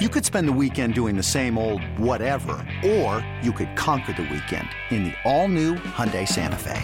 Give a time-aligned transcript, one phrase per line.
[0.00, 4.22] You could spend the weekend doing the same old whatever, or you could conquer the
[4.22, 6.80] weekend in the all-new Hyundai Santa Fe.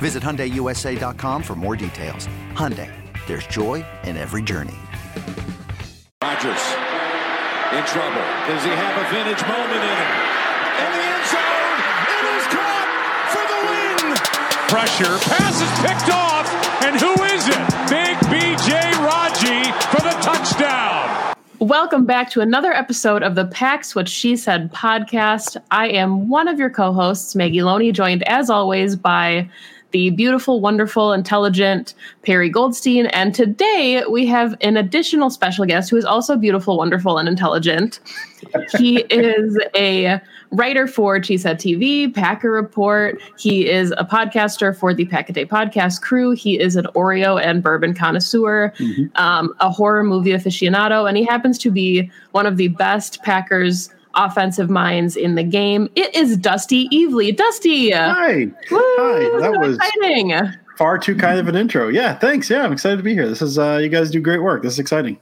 [0.00, 2.26] Visit HyundaiUSA.com for more details.
[2.54, 2.90] Hyundai,
[3.26, 4.78] there's joy in every journey.
[6.24, 6.64] Rodgers
[7.76, 8.24] in trouble.
[8.48, 10.12] Does he have a vintage moment in him?
[10.80, 11.76] In the end zone,
[12.16, 12.88] it is caught
[13.28, 14.16] for the win.
[14.72, 16.48] Pressure, pass is picked off,
[16.80, 17.66] and who is it?
[17.92, 21.19] Big BJ Raji for the touchdown.
[21.60, 25.58] Welcome back to another episode of the Pax What She Said podcast.
[25.70, 29.46] I am one of your co-hosts, Maggie Loney, joined as always by
[29.92, 33.06] the beautiful, wonderful, intelligent Perry Goldstein.
[33.06, 38.00] And today we have an additional special guest who is also beautiful, wonderful, and intelligent.
[38.78, 40.20] He is a
[40.52, 43.20] writer for Said TV, Packer Report.
[43.38, 46.32] He is a podcaster for the Pack a Day podcast crew.
[46.32, 49.16] He is an Oreo and bourbon connoisseur, mm-hmm.
[49.16, 53.90] um, a horror movie aficionado, and he happens to be one of the best Packers
[54.14, 55.88] offensive minds in the game.
[55.94, 57.36] It is Dusty Evely.
[57.36, 57.90] Dusty.
[57.92, 58.46] Hi.
[58.70, 59.40] Woo, Hi.
[59.40, 60.32] That was exciting.
[60.76, 61.88] far too kind of an intro.
[61.88, 62.48] Yeah, thanks.
[62.50, 63.28] Yeah, I'm excited to be here.
[63.28, 64.62] This is uh you guys do great work.
[64.62, 65.18] This is exciting.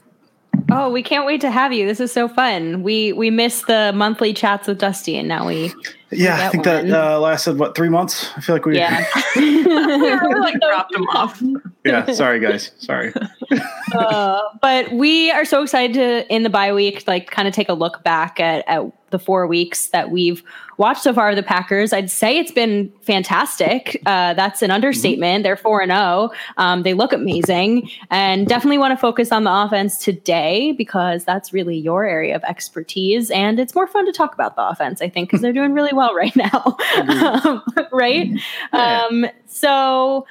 [0.71, 1.87] Oh, we can't wait to have you.
[1.87, 2.83] This is so fun.
[2.83, 5.73] We we missed the monthly chats with Dusty and now we
[6.11, 6.87] yeah, I think one.
[6.87, 8.29] that uh, lasted what three months.
[8.35, 9.05] I feel like we yeah
[9.35, 11.41] we like dropped him off.
[11.85, 13.13] yeah, sorry guys, sorry.
[13.95, 17.69] uh, but we are so excited to in the bye week, like kind of take
[17.69, 20.43] a look back at at the four weeks that we've
[20.77, 21.91] watched so far of the Packers.
[21.93, 24.01] I'd say it's been fantastic.
[24.05, 25.43] Uh, that's an understatement.
[25.43, 26.31] They're four and zero.
[26.57, 31.53] Um, they look amazing, and definitely want to focus on the offense today because that's
[31.53, 35.01] really your area of expertise, and it's more fun to talk about the offense.
[35.01, 38.29] I think because they're doing really well right now, um, right?
[38.73, 39.05] Yeah.
[39.05, 40.25] Um, so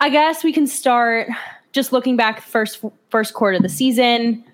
[0.00, 1.28] I guess we can start
[1.72, 4.44] just looking back first first quarter of the season.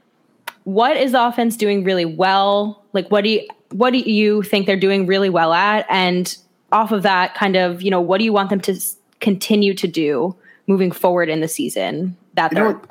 [0.69, 2.85] What is the offense doing really well?
[2.93, 5.87] Like what do you what do you think they're doing really well at?
[5.89, 6.37] And
[6.73, 8.79] off of that, kind of, you know, what do you want them to
[9.21, 10.37] continue to do
[10.67, 12.19] moving forward in the season?
[12.35, 12.83] That you know,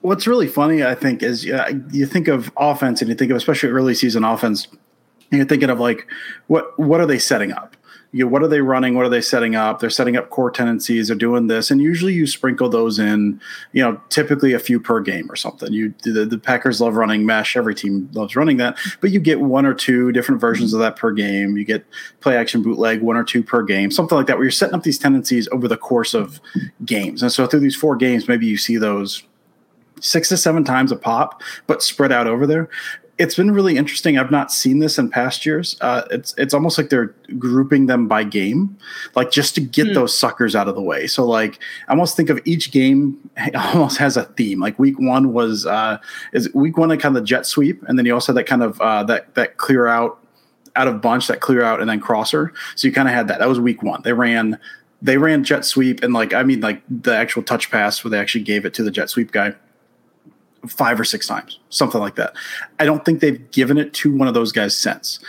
[0.00, 3.36] what's really funny, I think, is uh, you think of offense and you think of
[3.36, 4.68] especially early season offense,
[5.32, 6.06] and you're thinking of like
[6.46, 7.76] what what are they setting up?
[8.14, 8.94] You what are they running?
[8.94, 9.80] What are they setting up?
[9.80, 11.08] They're setting up core tendencies.
[11.08, 13.40] They're doing this, and usually you sprinkle those in.
[13.72, 15.72] You know, typically a few per game or something.
[15.72, 17.56] You the, the Packers love running mesh.
[17.56, 20.94] Every team loves running that, but you get one or two different versions of that
[20.94, 21.56] per game.
[21.56, 21.84] You get
[22.20, 24.84] play action bootleg one or two per game, something like that, where you're setting up
[24.84, 26.40] these tendencies over the course of
[26.84, 27.20] games.
[27.20, 29.24] And so through these four games, maybe you see those
[30.00, 32.68] six to seven times a pop, but spread out over there
[33.16, 34.18] it's been really interesting.
[34.18, 35.76] I've not seen this in past years.
[35.80, 38.76] Uh, it's it's almost like they're grouping them by game,
[39.14, 39.94] like just to get hmm.
[39.94, 41.06] those suckers out of the way.
[41.06, 44.60] So like I almost think of each game almost has a theme.
[44.60, 45.98] Like week one was uh,
[46.32, 48.46] is week one a kind of the jet sweep, and then you also had that
[48.46, 50.18] kind of uh, that that clear out
[50.76, 52.52] out of bunch, that clear out, and then crosser.
[52.74, 53.38] So you kind of had that.
[53.38, 54.02] That was week one.
[54.02, 54.58] They ran
[55.02, 58.18] they ran jet sweep and like I mean like the actual touch pass where they
[58.18, 59.54] actually gave it to the jet sweep guy
[60.68, 62.34] five or six times, something like that.
[62.78, 65.20] I don't think they've given it to one of those guys since,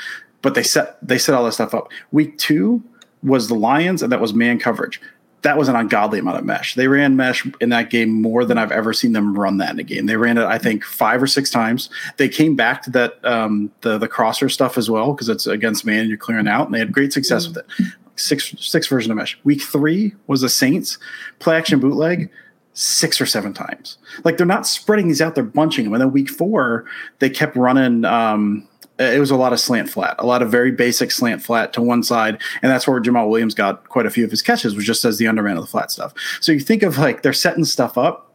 [0.42, 1.92] but they set they set all that stuff up.
[2.12, 2.84] Week two
[3.24, 5.02] was the Lions, and that was man coverage.
[5.42, 6.74] That was an ungodly amount of mesh.
[6.74, 9.80] They ran mesh in that game more than I've ever seen them run that in
[9.80, 10.08] a game.
[10.08, 11.90] They ran it, I think, five or six times.
[12.18, 15.86] They came back to that um, the the crosser stuff as well because it's against
[15.86, 16.02] man.
[16.02, 17.56] And you're clearing out, and they had great success mm-hmm.
[17.56, 17.94] with it.
[18.16, 19.38] Six six version of mesh.
[19.44, 20.98] Week three was the Saints
[21.40, 22.32] play action bootleg
[22.75, 23.98] six or seven times.
[24.24, 25.94] Like they're not spreading these out; they're bunching them.
[25.94, 26.86] And then week four,
[27.19, 28.06] they kept running.
[28.06, 28.68] Um,
[29.00, 31.81] it was a lot of slant flat, a lot of very basic slant flat to
[31.81, 34.86] one side, and that's where Jamaal Williams got quite a few of his catches, was
[34.86, 36.13] just as the underman of the flat stuff.
[36.39, 38.31] So you think of like they're setting stuff up,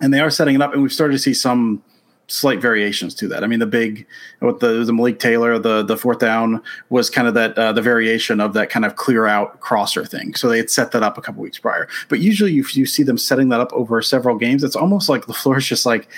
[0.00, 1.82] and they are setting it up, and we've started to see some
[2.28, 3.44] slight variations to that.
[3.44, 4.06] I mean, the big
[4.40, 7.82] with the the Malik Taylor, the the fourth down was kind of that uh, the
[7.82, 10.34] variation of that kind of clear out crosser thing.
[10.34, 11.88] So they had set that up a couple weeks prior.
[12.08, 14.64] But usually, you you see them setting that up over several games.
[14.64, 16.08] It's almost like LaFleur is just like.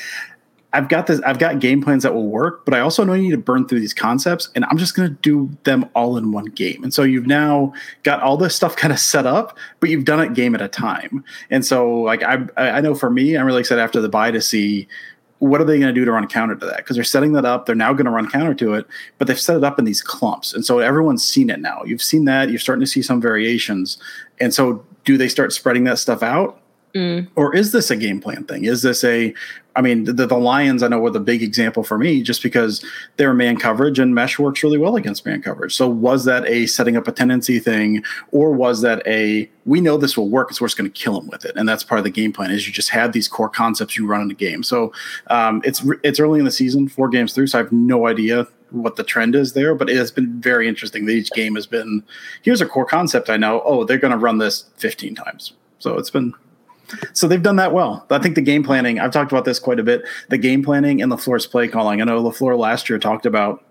[0.70, 1.18] I've got this.
[1.22, 3.66] I've got game plans that will work, but I also know you need to burn
[3.66, 6.84] through these concepts, and I'm just going to do them all in one game.
[6.84, 7.72] And so you've now
[8.02, 10.68] got all this stuff kind of set up, but you've done it game at a
[10.68, 11.24] time.
[11.48, 14.42] And so, like I, I know for me, I'm really excited after the bye to
[14.42, 14.88] see
[15.38, 16.78] what are they going to do to run counter to that?
[16.78, 17.66] Because they're setting that up.
[17.66, 18.86] They're now going to run counter to it,
[19.18, 20.52] but they've set it up in these clumps.
[20.52, 21.82] And so everyone's seen it now.
[21.84, 22.50] You've seen that.
[22.50, 23.98] You're starting to see some variations.
[24.40, 26.60] And so do they start spreading that stuff out?
[26.94, 27.28] Mm.
[27.36, 28.64] Or is this a game plan thing?
[28.64, 29.34] Is this a,
[29.76, 32.84] I mean, the, the Lions, I know were the big example for me just because
[33.16, 35.76] they're man coverage and mesh works really well against man coverage.
[35.76, 38.02] So was that a setting up a tendency thing
[38.32, 41.20] or was that a, we know this will work, so we're just going to kill
[41.20, 41.52] them with it.
[41.56, 44.06] And that's part of the game plan is you just have these core concepts you
[44.06, 44.62] run in the game.
[44.62, 44.92] So
[45.28, 47.48] um, it's, it's early in the season, four games through.
[47.48, 50.68] So I have no idea what the trend is there, but it has been very
[50.68, 52.02] interesting that each game has been,
[52.42, 53.62] here's a core concept I know.
[53.64, 55.52] Oh, they're going to run this 15 times.
[55.78, 56.34] So it's been
[57.12, 58.06] so they've done that well.
[58.10, 60.02] I think the game planning, I've talked about this quite a bit.
[60.28, 62.00] The game planning and LaFleur's play calling.
[62.00, 63.64] I know LaFleur last year talked about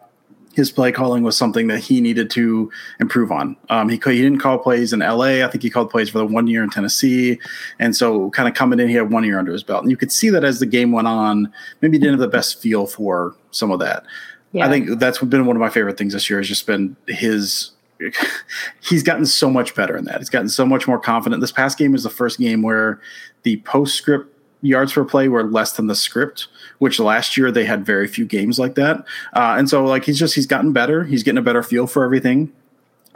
[0.57, 3.55] his play calling was something that he needed to improve on.
[3.69, 5.45] Um, he, he didn't call plays in LA.
[5.45, 7.39] I think he called plays for the one year in Tennessee.
[7.77, 9.83] And so, kind of coming in, he had one year under his belt.
[9.83, 12.35] And you could see that as the game went on, maybe he didn't have the
[12.35, 14.03] best feel for some of that.
[14.51, 14.65] Yeah.
[14.65, 17.71] I think that's been one of my favorite things this year has just been his
[18.81, 20.19] he's gotten so much better in that.
[20.19, 21.41] He's gotten so much more confident.
[21.41, 23.01] This past game was the first game where
[23.43, 26.47] the postscript yards per play were less than the script,
[26.79, 28.97] which last year they had very few games like that.
[29.33, 31.03] Uh, and so like he's just he's gotten better.
[31.03, 32.51] He's getting a better feel for everything.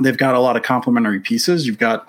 [0.02, 1.68] They've got a lot of complementary pieces.
[1.68, 2.08] You've got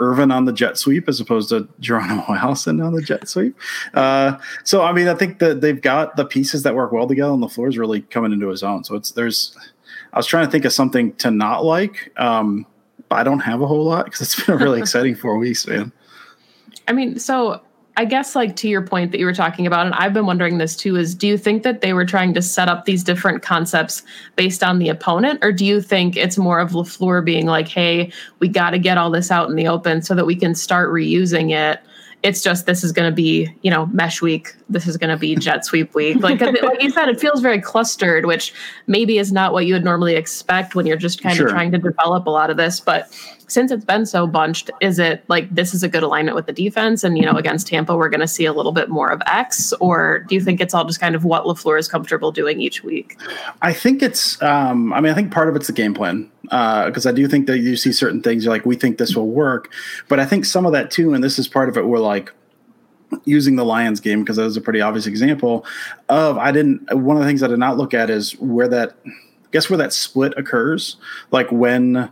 [0.00, 3.56] Ervin on the jet sweep as opposed to Geronimo Allison on the jet sweep.
[3.94, 7.32] Uh, so I mean, I think that they've got the pieces that work well together,
[7.32, 8.84] and LaFleur is really coming into his own.
[8.84, 9.56] So it's there's
[10.16, 12.10] I was trying to think of something to not like.
[12.16, 12.64] Um,
[13.10, 15.66] but I don't have a whole lot because it's been a really exciting four weeks,
[15.66, 15.92] man.
[16.88, 17.60] I mean, so
[17.98, 20.56] I guess like to your point that you were talking about, and I've been wondering
[20.56, 23.42] this too, is do you think that they were trying to set up these different
[23.42, 24.04] concepts
[24.36, 28.10] based on the opponent, or do you think it's more of LaFleur being like, hey,
[28.38, 30.90] we got to get all this out in the open so that we can start
[30.90, 31.82] reusing it
[32.22, 35.16] it's just this is going to be you know mesh week this is going to
[35.16, 38.52] be jet sweep week like like you said it feels very clustered which
[38.86, 41.46] maybe is not what you would normally expect when you're just kind sure.
[41.46, 43.12] of trying to develop a lot of this but
[43.48, 46.52] since it's been so bunched, is it like this is a good alignment with the
[46.52, 47.04] defense?
[47.04, 49.72] And, you know, against Tampa, we're going to see a little bit more of X?
[49.74, 52.82] Or do you think it's all just kind of what LaFleur is comfortable doing each
[52.82, 53.18] week?
[53.62, 57.06] I think it's, um, I mean, I think part of it's the game plan because
[57.06, 59.28] uh, I do think that you see certain things you're like, we think this will
[59.28, 59.72] work.
[60.08, 62.32] But I think some of that too, and this is part of it, we're like,
[63.24, 65.64] using the Lions game because that was a pretty obvious example
[66.08, 68.96] of I didn't one of the things I did not look at is where that
[69.52, 70.96] guess where that split occurs
[71.30, 72.10] like when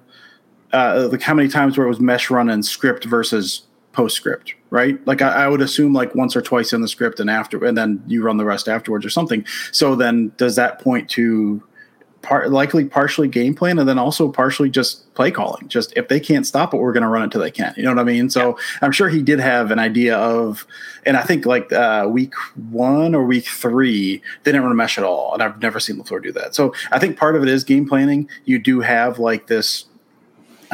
[0.75, 3.63] uh, like how many times where it was mesh run and script versus
[3.93, 5.05] postscript, right?
[5.07, 7.79] Like I, I, would assume like once or twice in the script and after, and
[7.79, 9.47] then you run the rest afterwards or something.
[9.71, 11.63] So then does that point to
[12.23, 15.69] part likely partially game plan and then also partially just play calling?
[15.69, 17.73] Just if they can't stop it, we're going to run it till they can.
[17.77, 18.29] You know what I mean?
[18.29, 18.59] So.
[18.83, 20.67] I'm sure he did have an idea of,
[21.07, 22.35] and I think like uh, week
[22.71, 25.97] one or week three, they didn't run a mesh at all, and I've never seen
[25.97, 26.55] LaFleur do that.
[26.55, 28.29] So I think part of it is game planning.
[28.45, 29.87] You do have like this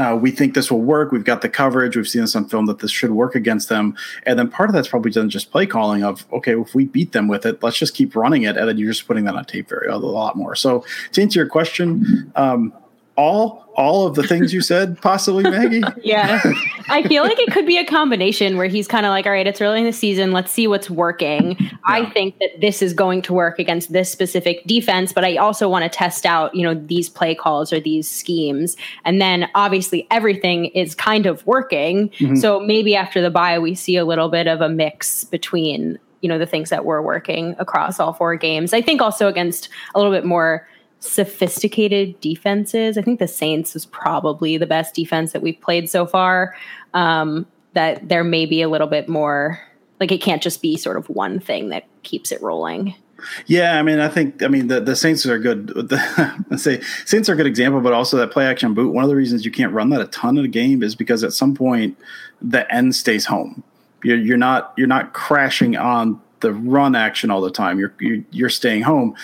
[0.00, 1.12] uh, we think this will work.
[1.12, 1.95] We've got the coverage.
[1.95, 3.95] We've seen this on film that this should work against them.
[4.25, 7.12] And then part of that's probably done just play calling of, okay, if we beat
[7.12, 8.57] them with it, let's just keep running it.
[8.57, 10.54] And then you're just putting that on tape very a lot more.
[10.54, 12.73] So to answer your question, um,
[13.17, 15.83] all all of the things you said, possibly, Maggie?
[16.02, 16.43] yeah.
[16.88, 19.47] I feel like it could be a combination where he's kind of like, all right,
[19.47, 20.33] it's early in the season.
[20.33, 21.57] Let's see what's working.
[21.59, 21.71] Yeah.
[21.87, 25.67] I think that this is going to work against this specific defense, but I also
[25.69, 28.76] want to test out, you know, these play calls or these schemes.
[29.05, 32.11] And then obviously everything is kind of working.
[32.11, 32.37] Mm-hmm.
[32.37, 36.29] So maybe after the bye, we see a little bit of a mix between, you
[36.29, 38.75] know, the things that were working across all four games.
[38.75, 40.69] I think also against a little bit more
[41.00, 42.97] sophisticated defenses.
[42.97, 46.54] I think the Saints is probably the best defense that we've played so far.
[46.95, 49.61] Um, that there may be a little bit more,
[50.00, 52.95] like it can't just be sort of one thing that keeps it rolling.
[53.47, 55.69] Yeah, I mean, I think I mean the, the Saints are good.
[55.90, 58.92] The, let's say Saints are a good example, but also that play action boot.
[58.92, 61.23] One of the reasons you can't run that a ton of the game is because
[61.23, 61.97] at some point
[62.40, 63.62] the end stays home.
[64.02, 67.78] You're, you're not you're not crashing on the run action all the time.
[67.78, 67.95] You're
[68.30, 69.14] you're staying home,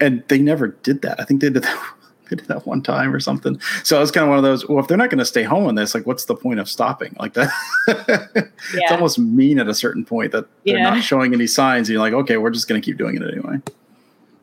[0.00, 1.20] and they never did that.
[1.20, 1.78] I think they did that.
[2.28, 3.58] They did that one time or something.
[3.84, 4.68] So it's kind of one of those.
[4.68, 6.68] Well, if they're not going to stay home on this, like, what's the point of
[6.68, 7.50] stopping like that?
[7.88, 8.44] yeah.
[8.74, 11.88] It's almost mean at a certain point that they're not showing any signs.
[11.88, 13.62] And you're like, okay, we're just going to keep doing it anyway.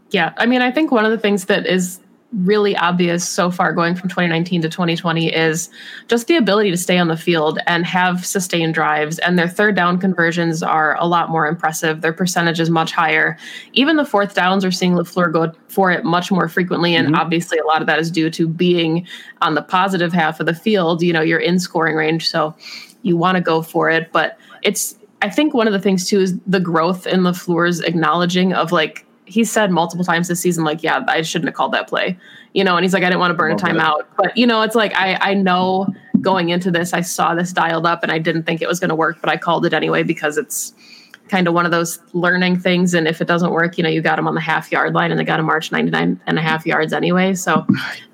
[0.10, 2.00] Yeah, I mean, I think one of the things that is
[2.36, 5.70] really obvious so far going from 2019 to 2020 is
[6.08, 9.20] just the ability to stay on the field and have sustained drives.
[9.20, 12.02] And their third down conversions are a lot more impressive.
[12.02, 13.38] Their percentage is much higher.
[13.74, 16.96] Even the fourth downs are seeing LaFleur go for it much more frequently.
[16.96, 17.16] And mm-hmm.
[17.16, 19.08] obviously a lot of that is due to being
[19.42, 21.02] on the positive half of the field.
[21.02, 22.56] You know you're in scoring range so
[23.04, 24.12] you want to go for it.
[24.12, 28.54] But it's I think one of the things too is the growth in LaFleur's acknowledging
[28.54, 31.88] of like he said multiple times this season, like, yeah, I shouldn't have called that
[31.88, 32.18] play,
[32.54, 34.04] you know, and he's like, I didn't want to burn a timeout.
[34.18, 37.86] But, you know, it's like, I, I know going into this, I saw this dialed
[37.86, 40.04] up and I didn't think it was going to work, but I called it anyway
[40.04, 40.74] because it's
[41.30, 42.94] kind of one of those learning things.
[42.94, 45.12] And if it doesn't work, you know, you got him on the half yard line
[45.12, 47.34] and they got to march 99 and a half yards anyway.
[47.34, 47.66] So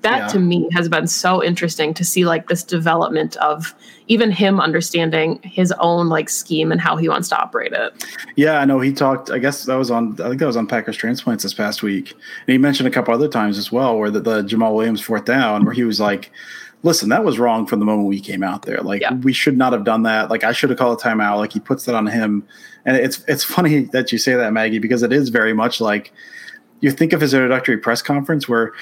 [0.02, 0.26] that yeah.
[0.28, 3.74] to me has been so interesting to see like this development of
[4.08, 8.04] even him understanding his own like scheme and how he wants to operate it.
[8.36, 10.66] Yeah, I know he talked, I guess that was on, I think that was on
[10.66, 12.12] Packers transplants this past week.
[12.12, 15.26] And he mentioned a couple other times as well, where the, the Jamaal Williams fourth
[15.26, 16.30] down, where he was like,
[16.82, 18.78] listen, that was wrong from the moment we came out there.
[18.78, 19.14] Like yeah.
[19.14, 20.30] we should not have done that.
[20.30, 21.36] Like I should have called a timeout.
[21.36, 22.46] Like he puts that on him.
[22.84, 26.12] And it's it's funny that you say that, Maggie, because it is very much like
[26.80, 28.72] you think of his introductory press conference where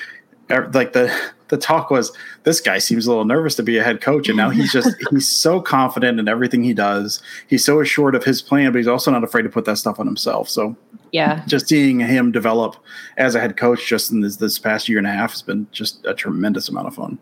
[0.51, 1.15] er, like the
[1.49, 2.13] the talk was
[2.45, 4.95] this guy seems a little nervous to be a head coach and now he's just
[5.11, 8.87] he's so confident in everything he does he's so assured of his plan but he's
[8.87, 10.77] also not afraid to put that stuff on himself so
[11.11, 12.77] yeah just seeing him develop
[13.17, 15.67] as a head coach just in this, this past year and a half has been
[15.73, 17.19] just a tremendous amount of fun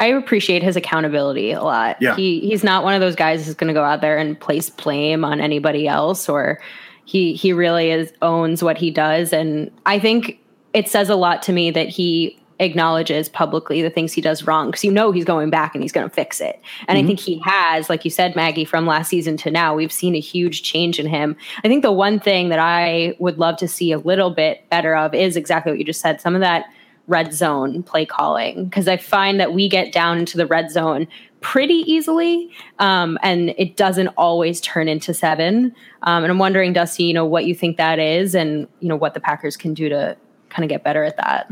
[0.00, 1.96] I appreciate his accountability a lot.
[2.00, 2.16] Yeah.
[2.16, 4.70] He he's not one of those guys who's going to go out there and place
[4.70, 6.60] blame on anybody else or
[7.04, 10.40] he he really is owns what he does and I think
[10.72, 14.68] it says a lot to me that he acknowledges publicly the things he does wrong
[14.68, 16.60] because you know he's going back and he's going to fix it.
[16.86, 17.04] And mm-hmm.
[17.04, 20.14] I think he has, like you said, Maggie, from last season to now, we've seen
[20.14, 21.36] a huge change in him.
[21.64, 24.94] I think the one thing that I would love to see a little bit better
[24.94, 26.66] of is exactly what you just said some of that
[27.06, 31.06] red zone play calling because I find that we get down into the red zone
[31.40, 35.74] pretty easily um, and it doesn't always turn into seven.
[36.02, 38.96] Um, and I'm wondering, Dusty, you know, what you think that is and, you know,
[38.96, 40.16] what the Packers can do to
[40.48, 41.50] kind of get better at that.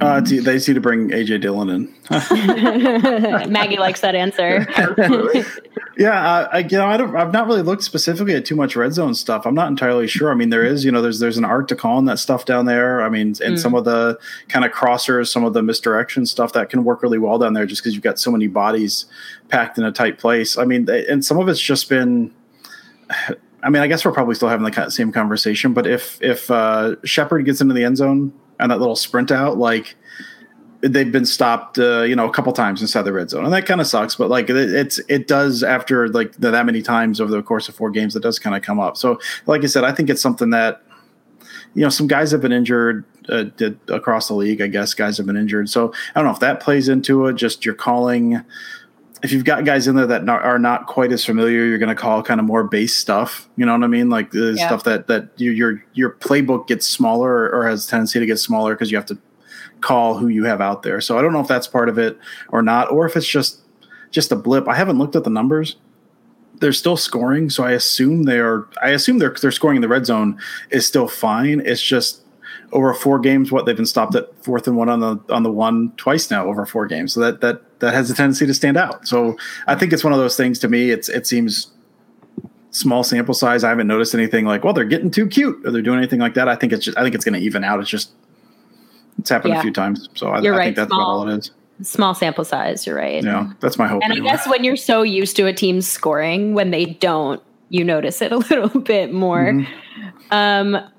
[0.00, 1.94] Uh, they need to bring AJ Dillon in.
[3.52, 4.66] Maggie likes that answer.
[5.96, 8.74] yeah, uh, I, you know, I don't, I've not really looked specifically at too much
[8.74, 9.46] red zone stuff.
[9.46, 10.32] I'm not entirely sure.
[10.32, 12.66] I mean, there is, you know, there's there's an art to calling that stuff down
[12.66, 13.00] there.
[13.00, 13.58] I mean, and mm.
[13.58, 17.18] some of the kind of crossers, some of the misdirection stuff that can work really
[17.18, 19.06] well down there, just because you've got so many bodies
[19.48, 20.58] packed in a tight place.
[20.58, 22.34] I mean, and some of it's just been.
[23.66, 26.94] I mean, I guess we're probably still having the same conversation, but if if uh,
[27.04, 29.96] Shepard gets into the end zone and that little sprint out, like
[30.82, 33.66] they've been stopped, uh, you know, a couple times inside the red zone, and that
[33.66, 34.14] kind of sucks.
[34.14, 37.68] But like it, it's it does after like the, that many times over the course
[37.68, 38.96] of four games, it does kind of come up.
[38.96, 40.82] So, like I said, I think it's something that
[41.74, 44.60] you know some guys have been injured uh, did, across the league.
[44.62, 47.34] I guess guys have been injured, so I don't know if that plays into it.
[47.34, 48.44] Just you're calling.
[49.22, 51.94] If you've got guys in there that not, are not quite as familiar, you're going
[51.94, 53.48] to call kind of more base stuff.
[53.56, 54.10] You know what I mean?
[54.10, 54.66] Like the yeah.
[54.66, 58.74] stuff that that you, your your playbook gets smaller or has tendency to get smaller
[58.74, 59.18] because you have to
[59.80, 61.00] call who you have out there.
[61.00, 62.18] So I don't know if that's part of it
[62.50, 63.60] or not, or if it's just
[64.10, 64.68] just a blip.
[64.68, 65.76] I haven't looked at the numbers.
[66.58, 68.68] They're still scoring, so I assume they are.
[68.82, 70.38] I assume they're they're scoring in the red zone
[70.70, 71.60] is still fine.
[71.60, 72.22] It's just
[72.72, 73.52] over four games.
[73.52, 76.46] What they've been stopped at fourth and one on the on the one twice now
[76.46, 77.12] over four games.
[77.12, 79.06] So that that that has a tendency to stand out.
[79.06, 80.58] So I think it's one of those things.
[80.60, 81.70] To me, it's it seems
[82.70, 83.64] small sample size.
[83.64, 86.34] I haven't noticed anything like, well, they're getting too cute or they're doing anything like
[86.34, 86.48] that.
[86.48, 87.80] I think it's just I think it's going to even out.
[87.80, 88.12] It's just
[89.18, 89.60] it's happened yeah.
[89.60, 90.64] a few times, so I, I right.
[90.64, 91.50] think that's small, about all it is.
[91.82, 92.86] Small sample size.
[92.86, 93.22] You're right.
[93.22, 94.02] Yeah, that's my hope.
[94.02, 94.28] And anyway.
[94.28, 98.22] I guess when you're so used to a team scoring, when they don't, you notice
[98.22, 99.52] it a little bit more.
[99.52, 99.72] Mm-hmm.
[100.30, 100.90] Um,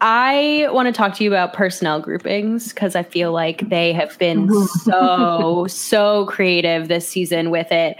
[0.00, 4.18] I want to talk to you about personnel groupings because I feel like they have
[4.18, 4.48] been
[4.82, 7.96] so, so creative this season with it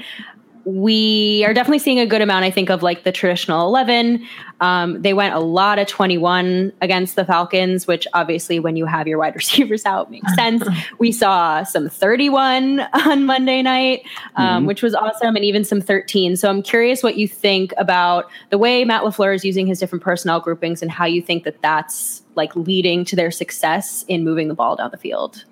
[0.69, 4.23] we are definitely seeing a good amount, I think, of like the traditional 11.
[4.61, 9.09] Um, they went a lot of 21 against the Falcons, which obviously, when you have
[9.09, 10.63] your wide receivers out, makes sense.
[10.99, 14.03] we saw some 31 on Monday night,
[14.37, 14.67] um, mm-hmm.
[14.67, 16.37] which was awesome, and even some 13.
[16.37, 20.05] So I'm curious what you think about the way Matt LaFleur is using his different
[20.05, 24.49] personnel groupings and how you think that that's like leading to their success in moving
[24.49, 25.47] the ball down the field.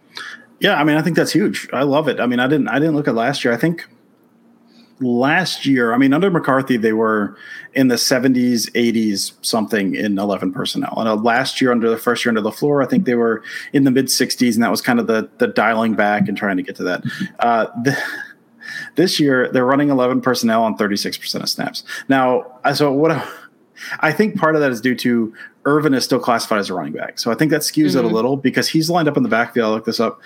[0.61, 1.69] Yeah, I mean, I think that's huge.
[1.73, 2.21] I love it.
[2.21, 3.55] I mean, I didn't, I didn't look at last year.
[3.55, 3.87] I think
[5.01, 7.37] last year, I mean, under McCarthy, they were
[7.75, 10.95] in the 70s, 80s, something in 11 personnel.
[10.97, 13.85] And uh, last year, under the first year under LaFleur, I think they were in
[13.85, 16.63] the mid 60s, and that was kind of the the dialing back and trying to
[16.63, 17.05] get to that.
[17.41, 17.97] Uh, the,
[18.97, 21.85] this year, they're running 11 personnel on 36% of snaps.
[22.09, 23.27] Now, so what
[24.01, 25.35] I think part of that is due to
[25.67, 27.19] Ervin is still classified as a running back.
[27.19, 27.99] So I think that skews mm-hmm.
[27.99, 28.15] it a mm-hmm.
[28.15, 29.67] little because he's lined up in the backfield.
[29.67, 30.21] I looked this up.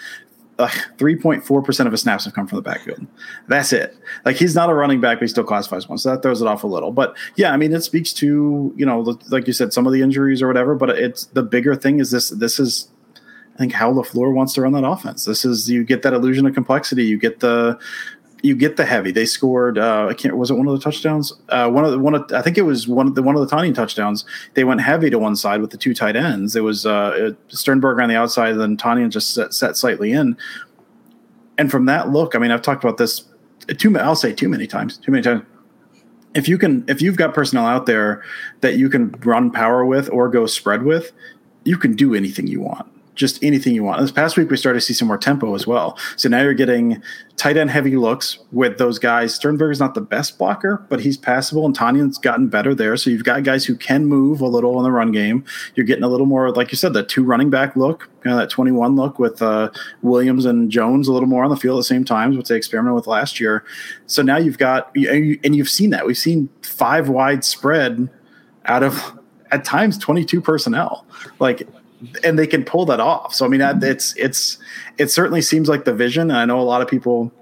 [0.60, 3.06] Uh, 3.4% of his snaps have come from the backfield.
[3.48, 3.96] That's it.
[4.26, 5.96] Like he's not a running back, but he still classifies one.
[5.96, 6.92] So that throws it off a little.
[6.92, 10.02] But yeah, I mean, it speaks to, you know, like you said, some of the
[10.02, 10.74] injuries or whatever.
[10.74, 12.90] But it's the bigger thing is this, this is,
[13.54, 15.24] I think how LaFleur wants to run that offense.
[15.24, 17.04] This is, you get that illusion of complexity.
[17.04, 17.78] You get the,
[18.42, 19.12] you get the heavy.
[19.12, 19.78] They scored.
[19.78, 20.36] Uh, I can't.
[20.36, 21.32] Was it one of the touchdowns?
[21.48, 22.14] Uh, one of the one.
[22.14, 24.24] Of, I think it was one of the one of the tiny touchdowns.
[24.54, 26.56] They went heavy to one side with the two tight ends.
[26.56, 30.36] It was uh, Sternberger on the outside, and then Tonyan just set, set, slightly in.
[31.58, 33.24] And from that look, I mean, I've talked about this
[33.78, 33.96] too.
[33.98, 34.96] I'll say too many times.
[34.96, 35.42] Too many times.
[36.34, 38.22] If you can, if you've got personnel out there
[38.60, 41.12] that you can run power with or go spread with,
[41.64, 42.89] you can do anything you want
[43.20, 44.00] just anything you want.
[44.00, 45.98] This past week, we started to see some more tempo as well.
[46.16, 47.02] So now you're getting
[47.36, 49.34] tight end heavy looks with those guys.
[49.34, 52.96] Sternberger's not the best blocker, but he's passable, and Tonyan's gotten better there.
[52.96, 55.44] So you've got guys who can move a little in the run game.
[55.74, 58.96] You're getting a little more, like you said, that two running back look, that 21
[58.96, 62.04] look with uh, Williams and Jones a little more on the field at the same
[62.04, 63.64] time, which they experimented with last year.
[64.06, 66.06] So now you've got, and you've seen that.
[66.06, 68.08] We've seen five wide spread
[68.64, 69.18] out of
[69.50, 71.06] at times 22 personnel.
[71.38, 71.68] Like
[72.24, 73.34] and they can pull that off.
[73.34, 73.84] So I mean, mm-hmm.
[73.84, 74.58] it's it's
[74.98, 76.30] it certainly seems like the vision.
[76.30, 77.32] I know a lot of people.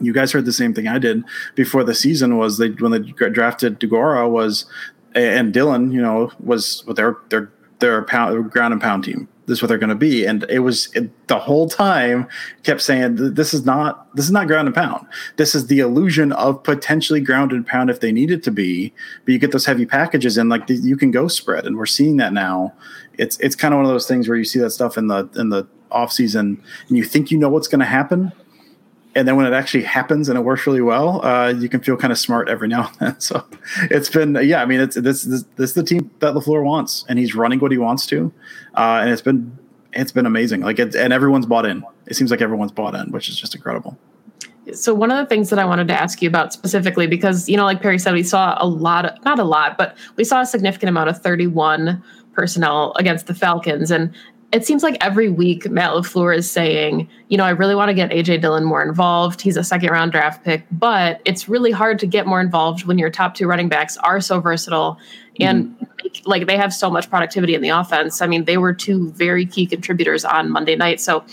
[0.00, 1.24] You guys heard the same thing I did
[1.56, 2.38] before the season.
[2.38, 4.66] Was they when they drafted Deguara was
[5.14, 9.28] and Dillon, you know, was their their their pound, ground and pound team.
[9.48, 12.28] This is what they're going to be, and it was it, the whole time
[12.62, 15.06] kept saying this is not this is not ground and pound.
[15.36, 18.92] This is the illusion of potentially ground and pound if they need it to be.
[19.24, 22.18] But you get those heavy packages, and like you can go spread, and we're seeing
[22.18, 22.74] that now
[23.18, 25.28] it's it's kind of one of those things where you see that stuff in the
[25.36, 28.30] in the off season and you think you know what's going to happen
[29.18, 31.96] and then when it actually happens and it works really well, uh, you can feel
[31.96, 33.20] kind of smart every now and then.
[33.20, 33.44] So
[33.90, 37.04] it's been, yeah, I mean, it's this this, this is the team that Lafleur wants,
[37.08, 38.32] and he's running what he wants to,
[38.76, 39.58] uh, and it's been
[39.92, 40.60] it's been amazing.
[40.60, 41.82] Like, it, and everyone's bought in.
[42.06, 43.98] It seems like everyone's bought in, which is just incredible.
[44.72, 47.56] So one of the things that I wanted to ask you about specifically, because you
[47.56, 50.42] know, like Perry said, we saw a lot, of, not a lot, but we saw
[50.42, 52.00] a significant amount of 31
[52.34, 53.90] personnel against the Falcons.
[53.90, 54.14] And
[54.50, 57.94] it seems like every week Matt LaFleur is saying, you know, I really want to
[57.94, 59.42] get AJ Dillon more involved.
[59.42, 62.98] He's a second round draft pick, but it's really hard to get more involved when
[62.98, 64.98] your top two running backs are so versatile
[65.38, 66.20] and mm-hmm.
[66.24, 68.22] like they have so much productivity in the offense.
[68.22, 71.00] I mean, they were two very key contributors on Monday night.
[71.00, 71.24] So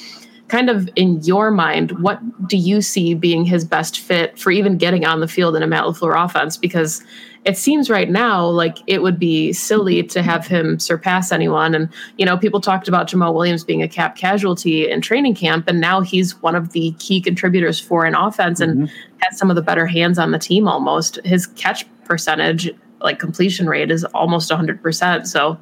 [0.47, 4.77] kind of in your mind, what do you see being his best fit for even
[4.77, 6.55] getting on the field in a Matt LaFleur offense?
[6.55, 7.03] Because
[7.45, 11.73] it seems right now like it would be silly to have him surpass anyone.
[11.75, 15.67] And, you know, people talked about Jamaal Williams being a cap casualty in training camp,
[15.67, 19.15] and now he's one of the key contributors for an offense and mm-hmm.
[19.19, 21.19] has some of the better hands on the team almost.
[21.23, 25.27] His catch percentage, like completion rate, is almost 100%.
[25.27, 25.57] So,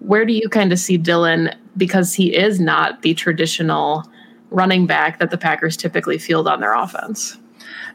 [0.00, 4.04] where do you kind of see Dillon because he is not the traditional
[4.50, 7.38] running back that the Packers typically field on their offense?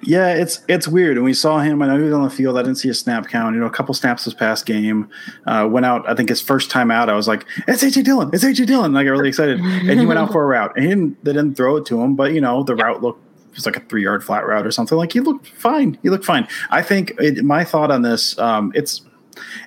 [0.01, 1.17] Yeah, it's it's weird.
[1.17, 1.81] And we saw him.
[1.81, 2.57] I know he was on the field.
[2.57, 3.55] I didn't see a snap count.
[3.55, 5.09] You know, a couple snaps this past game.
[5.45, 6.07] Uh, went out.
[6.09, 7.09] I think his first time out.
[7.09, 8.29] I was like, "It's AJ Dillon.
[8.31, 9.59] It's AJ Dillon." I got really excited.
[9.59, 10.71] and he went out for a route.
[10.75, 13.21] And he didn't, they didn't throw it to him, but you know, the route looked
[13.49, 14.97] it was like a three yard flat route or something.
[14.97, 15.97] Like he looked fine.
[16.01, 16.47] He looked fine.
[16.69, 18.37] I think it, my thought on this.
[18.39, 19.01] Um, it's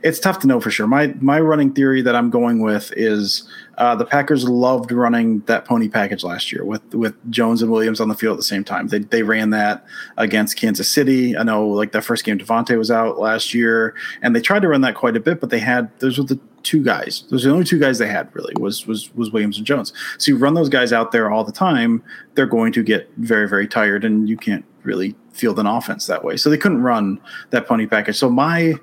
[0.03, 0.87] it's tough to know for sure.
[0.87, 5.65] My my running theory that I'm going with is uh, the Packers loved running that
[5.65, 8.65] pony package last year with with Jones and Williams on the field at the same
[8.65, 8.89] time.
[8.89, 9.85] They they ran that
[10.17, 11.37] against Kansas City.
[11.37, 14.69] I know like that first game Davante was out last year, and they tried to
[14.69, 17.25] run that quite a bit, but they had those were the two guys.
[17.31, 19.93] Those are the only two guys they had really was was was Williams and Jones.
[20.19, 22.03] So you run those guys out there all the time,
[22.35, 26.25] they're going to get very very tired, and you can't really field an offense that
[26.25, 26.37] way.
[26.37, 28.17] So they couldn't run that pony package.
[28.17, 28.75] So my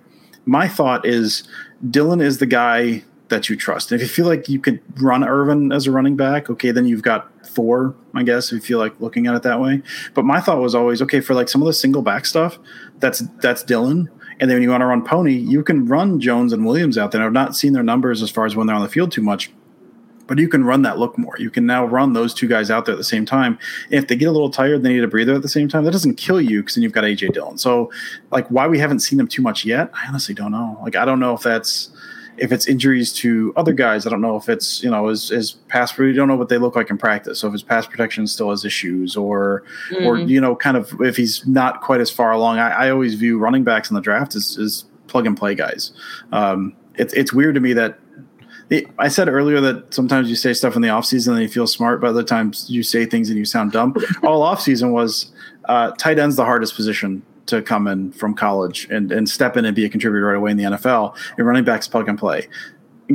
[0.49, 1.43] my thought is
[1.89, 3.91] Dillon is the guy that you trust.
[3.91, 6.87] And If you feel like you could run Ervin as a running back, okay, then
[6.87, 9.83] you've got four, I guess, if you feel like looking at it that way.
[10.15, 12.57] But my thought was always, okay, for like some of the single back stuff,
[12.97, 14.09] that's that's Dillon.
[14.39, 17.11] And then when you want to run pony, you can run Jones and Williams out
[17.11, 17.23] there.
[17.23, 19.51] I've not seen their numbers as far as when they're on the field too much
[20.29, 21.35] but you can run that look more.
[21.39, 23.57] You can now run those two guys out there at the same time.
[23.89, 25.83] if they get a little tired, they need a breather at the same time.
[25.83, 27.57] That doesn't kill you because then you've got AJ Dillon.
[27.57, 27.91] So,
[28.31, 30.79] like, why we haven't seen them too much yet, I honestly don't know.
[30.83, 31.89] Like, I don't know if that's
[32.37, 34.07] if it's injuries to other guys.
[34.07, 35.97] I don't know if it's you know his his pass.
[35.97, 37.39] We don't know what they look like in practice.
[37.39, 40.05] So if his pass protection still has issues, or mm-hmm.
[40.05, 42.59] or you know, kind of if he's not quite as far along.
[42.59, 45.91] I, I always view running backs in the draft as, as plug and play guys.
[46.31, 47.99] Um, it's it's weird to me that
[48.99, 51.67] I said earlier that sometimes you say stuff in the off season and you feel
[51.67, 53.95] smart, but other times you say things and you sound dumb.
[54.23, 55.31] All off season was
[55.65, 59.65] uh, tight end's the hardest position to come in from college and, and step in
[59.65, 61.15] and be a contributor right away in the NFL.
[61.37, 62.47] And running backs plug and play.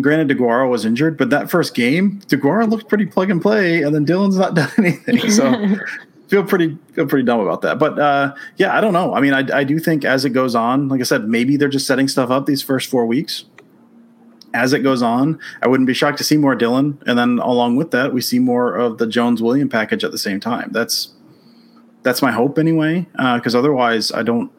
[0.01, 3.95] granted, DeGuara was injured, but that first game, DeGuara looked pretty plug and play, and
[3.95, 5.31] then Dillon's not done anything.
[5.31, 5.77] So
[6.29, 7.79] feel pretty feel pretty dumb about that.
[7.79, 9.15] But uh, yeah, I don't know.
[9.15, 11.69] I mean, I, I do think as it goes on, like I said, maybe they're
[11.69, 13.45] just setting stuff up these first four weeks.
[14.55, 17.77] As it goes on, I wouldn't be shocked to see more Dillon, and then along
[17.77, 20.71] with that, we see more of the Jones William package at the same time.
[20.73, 21.13] That's
[22.05, 24.53] that's my hope anyway, because uh, otherwise, I don't.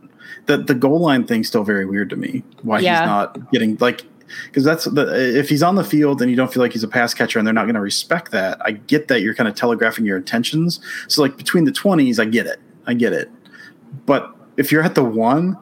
[0.48, 2.44] The the goal line thing's still very weird to me.
[2.62, 3.00] Why yeah.
[3.00, 4.04] he's not getting like
[4.48, 6.88] because that's the if he's on the field and you don't feel like he's a
[6.88, 8.58] pass catcher and they're not going to respect that.
[8.66, 10.80] I get that you're kind of telegraphing your intentions.
[11.08, 13.30] So like between the twenties, I get it, I get it.
[14.06, 15.58] But if you're at the one,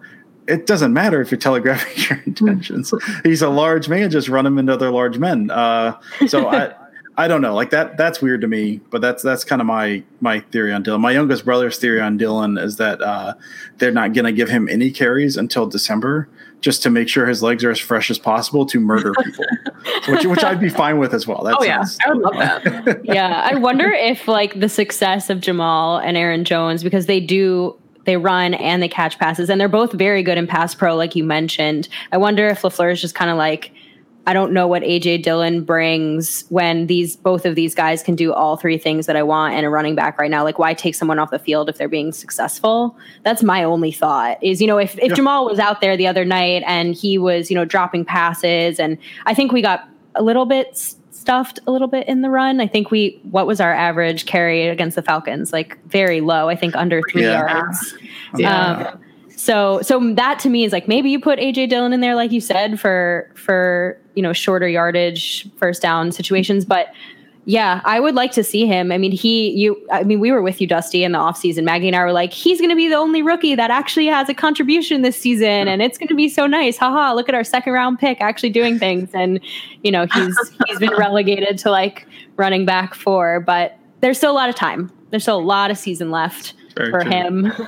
[0.48, 2.94] it doesn't matter if you're telegraphing your intentions.
[3.24, 5.50] he's a large man, just run him into other large men.
[5.50, 6.76] Uh, so I.
[7.16, 7.96] I don't know, like that.
[7.96, 11.00] That's weird to me, but that's that's kind of my my theory on Dillon.
[11.02, 13.36] My youngest brother's theory on Dillon is that uh,
[13.78, 16.28] they're not going to give him any carries until December,
[16.62, 19.46] just to make sure his legs are as fresh as possible to murder people,
[20.08, 21.44] which, which I'd be fine with as well.
[21.44, 23.02] That oh yeah, I would love that.
[23.06, 27.78] yeah, I wonder if like the success of Jamaal and Aaron Jones because they do
[28.06, 31.16] they run and they catch passes and they're both very good in pass pro, like
[31.16, 31.88] you mentioned.
[32.12, 33.72] I wonder if Lafleur is just kind of like
[34.26, 38.32] I don't know what AJ Dillon brings when these both of these guys can do
[38.32, 40.46] all three things that I want in a running back right now.
[40.46, 42.98] Like, why take someone off the field if they're being successful?
[43.24, 44.42] That's my only thought.
[44.42, 45.16] Is you know if if yeah.
[45.16, 48.98] Jamaal was out there the other night and he was you know dropping passes, and
[49.26, 52.60] I think we got a little bit stuffed a little bit in the run.
[52.60, 55.54] I think we what was our average carry against the Falcons?
[55.54, 56.50] Like very low.
[56.50, 57.48] I think under three yeah.
[57.48, 57.96] yards.
[58.36, 58.90] Yeah.
[58.92, 62.14] Um, so so that to me is like maybe you put AJ Dillon in there
[62.14, 66.88] like you said for for you know shorter yardage first down situations but
[67.46, 68.92] yeah, I would like to see him.
[68.92, 71.66] I mean, he, you, I mean, we were with you, Dusty, in the offseason.
[71.66, 74.30] Maggie and I were like, he's going to be the only rookie that actually has
[74.30, 76.78] a contribution this season, and it's going to be so nice.
[76.78, 79.10] Haha, look at our second round pick actually doing things.
[79.14, 79.42] And,
[79.84, 84.34] you know, he's, he's been relegated to like running back four, but there's still a
[84.34, 84.90] lot of time.
[85.10, 87.12] There's still a lot of season left Very for true.
[87.12, 87.46] him.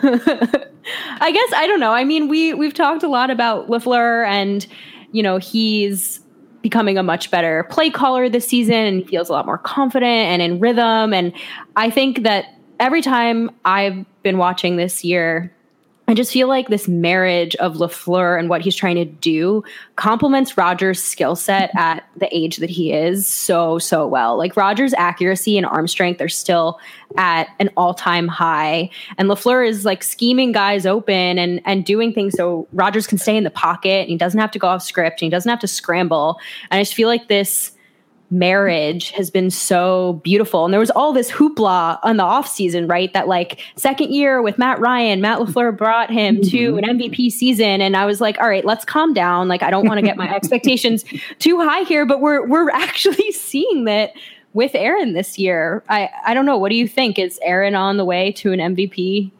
[1.19, 1.91] I guess, I don't know.
[1.91, 4.65] I mean, we, we've talked a lot about LaFleur and,
[5.11, 6.21] you know, he's,
[6.65, 10.41] becoming a much better play caller this season and feels a lot more confident and
[10.41, 11.13] in rhythm.
[11.13, 11.32] And
[11.75, 12.45] I think that
[12.80, 15.54] every time I've been watching this year,
[16.07, 19.63] I just feel like this marriage of LaFleur and what he's trying to do
[19.95, 24.37] complements Rodgers' skill set at the age that he is so, so well.
[24.37, 26.79] Like Rodgers' accuracy and arm strength are still
[27.17, 28.89] at an all-time high.
[29.17, 33.35] And LaFleur is like scheming guys open and and doing things so Rodgers can stay
[33.35, 35.59] in the pocket and he doesn't have to go off script and he doesn't have
[35.59, 36.39] to scramble.
[36.69, 37.74] And I just feel like this
[38.31, 40.65] marriage has been so beautiful.
[40.65, 43.13] And there was all this hoopla on the off season, right?
[43.13, 46.49] That like second year with Matt Ryan, Matt LaFleur brought him mm-hmm.
[46.49, 47.81] to an MVP season.
[47.81, 49.47] And I was like, all right, let's calm down.
[49.47, 51.05] Like I don't want to get my expectations
[51.39, 54.13] too high here, but we're we're actually seeing that
[54.53, 55.83] with Aaron this year.
[55.89, 56.57] I, I don't know.
[56.57, 57.19] What do you think?
[57.19, 59.31] Is Aaron on the way to an MVP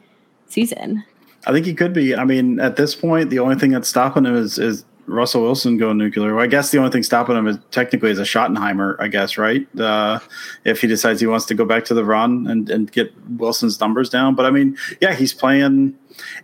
[0.46, 1.04] season?
[1.46, 2.14] I think he could be.
[2.14, 5.76] I mean, at this point, the only thing that's stopping him is is Russell Wilson
[5.76, 6.34] going nuclear.
[6.34, 9.38] Well, I guess the only thing stopping him is technically is a Schottenheimer, I guess,
[9.38, 9.66] right?
[9.78, 10.18] Uh,
[10.64, 13.80] if he decides he wants to go back to the run and, and get Wilson's
[13.80, 14.34] numbers down.
[14.34, 15.94] But I mean, yeah, he's playing.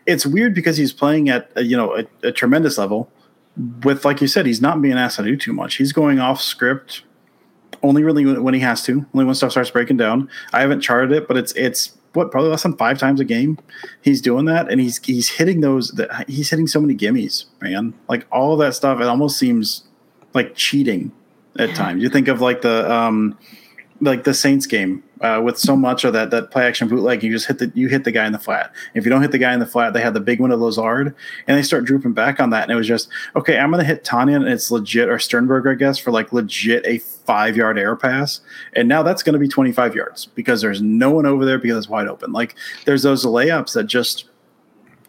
[0.07, 3.11] It's weird because he's playing at a, you know a, a tremendous level.
[3.83, 5.77] With like you said, he's not being asked to do too much.
[5.77, 7.03] He's going off script
[7.83, 9.05] only really when he has to.
[9.15, 10.29] Only when stuff starts breaking down.
[10.53, 13.59] I haven't charted it, but it's it's what probably less than five times a game
[14.03, 14.71] he's doing that.
[14.71, 15.99] And he's he's hitting those
[16.29, 17.95] he's hitting so many gimmies man.
[18.09, 19.85] Like all that stuff it almost seems
[20.35, 21.13] like cheating
[21.59, 22.03] at times.
[22.03, 23.39] You think of like the um
[24.01, 27.31] like the saints game uh, with so much of that that play action bootleg, you
[27.31, 28.73] just hit the you hit the guy in the flat.
[28.95, 30.61] If you don't hit the guy in the flat, they had the big one of
[30.61, 31.15] Lazard,
[31.47, 33.59] and they start drooping back on that, and it was just okay.
[33.59, 36.99] I'm gonna hit Tonyan, and it's legit or Sternberger, I guess, for like legit a
[36.99, 38.41] five yard air pass,
[38.75, 41.89] and now that's gonna be 25 yards because there's no one over there because it's
[41.89, 42.33] wide open.
[42.33, 44.27] Like there's those layups that just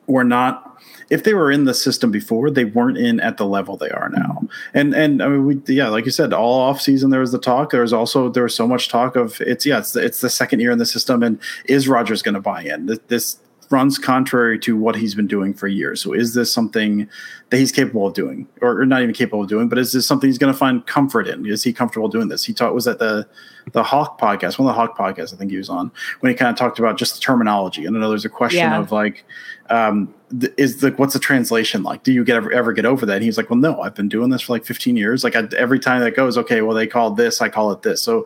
[0.05, 0.72] were not
[1.09, 4.09] if they were in the system before, they weren't in at the level they are
[4.09, 4.47] now.
[4.73, 7.39] And and I mean, we yeah, like you said, all off season there was the
[7.39, 7.71] talk.
[7.71, 10.29] There was also there was so much talk of it's yeah, it's the, it's the
[10.29, 12.87] second year in the system, and is Rodgers going to buy in?
[12.87, 13.39] This, this
[13.69, 15.99] runs contrary to what he's been doing for years.
[16.01, 17.09] So is this something
[17.49, 19.67] that he's capable of doing, or, or not even capable of doing?
[19.67, 21.45] But is this something he's going to find comfort in?
[21.45, 22.43] Is he comfortable doing this?
[22.43, 23.27] He taught was at the
[23.71, 26.35] the Hawk podcast, one of the Hawk podcasts I think he was on, when he
[26.35, 27.85] kind of talked about just the terminology.
[27.85, 28.79] And I know there's a question yeah.
[28.79, 29.25] of like,
[29.69, 30.13] um,
[30.57, 32.03] is the what's the translation like?
[32.03, 33.15] Do you get ever, ever get over that?
[33.15, 35.23] And he's like, well, no, I've been doing this for like 15 years.
[35.23, 38.01] Like I, every time that goes, okay, well they call this, I call it this.
[38.01, 38.25] So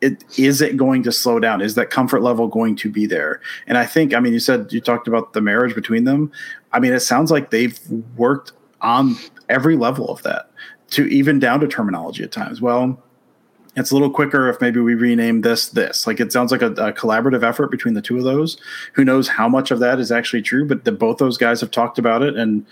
[0.00, 1.62] it, is it going to slow down?
[1.62, 3.40] Is that comfort level going to be there?
[3.66, 6.30] And I think, I mean, you said you talked about the marriage between them.
[6.72, 7.78] I mean, it sounds like they've
[8.16, 9.16] worked on
[9.48, 10.50] every level of that.
[10.90, 12.60] to even down to terminology at times.
[12.60, 13.02] Well,
[13.76, 16.06] it's a little quicker if maybe we rename this this.
[16.06, 18.56] Like it sounds like a, a, collaborative effort between the two of those.
[18.94, 20.66] Who knows how much of that is actually true?
[20.66, 22.66] But the, both those guys have talked about it, and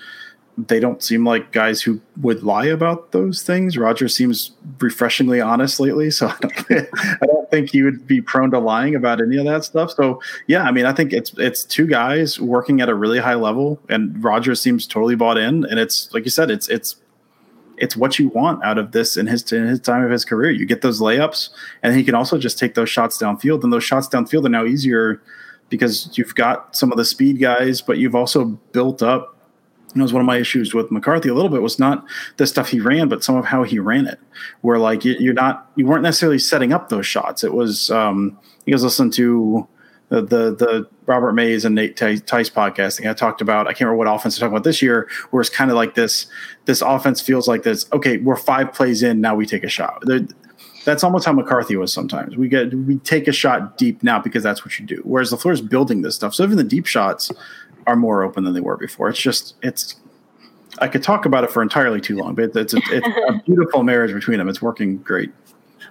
[0.56, 3.76] they don't seem like guys who would lie about those things.
[3.76, 8.50] Rodgers seems refreshingly honest lately, so I don't, I don't, think he would be prone
[8.50, 9.92] to lying about any of that stuff.
[9.92, 13.34] So yeah, I mean, I think it's it's two guys working at a really high
[13.34, 15.64] level, and Rodgers seems totally bought in.
[15.66, 16.96] And it's like you said, it's it's
[17.84, 20.50] it's what you want out of this in his in his time of his career.
[20.50, 21.50] You get those layups,
[21.82, 23.62] and he can also just take those shots downfield.
[23.62, 25.20] And those shots downfield are now easier
[25.68, 29.36] because you've got some of the speed guys, but you've also built up.
[29.92, 32.04] You know, it was one of my issues with McCarthy a little bit was not
[32.38, 34.18] the stuff he ran, but some of how he ran it.
[34.62, 37.44] Where like you're not, you weren't necessarily setting up those shots.
[37.44, 39.68] It was um, you guys listen to
[40.20, 43.08] the the, Robert Mays and Nate Tice podcasting.
[43.08, 45.50] I talked about I can't remember what offense I talking about this year, where it's
[45.50, 46.26] kind of like this.
[46.64, 47.86] This offense feels like this.
[47.92, 49.34] Okay, we're five plays in now.
[49.34, 50.02] We take a shot.
[50.06, 50.26] They're,
[50.84, 52.36] that's almost how McCarthy was sometimes.
[52.36, 55.00] We get we take a shot deep now because that's what you do.
[55.04, 57.30] Whereas LaFleur is building this stuff, so even the deep shots
[57.86, 59.08] are more open than they were before.
[59.08, 59.96] It's just it's.
[60.80, 63.84] I could talk about it for entirely too long, but it's a, it's a beautiful
[63.84, 64.48] marriage between them.
[64.48, 65.30] It's working great.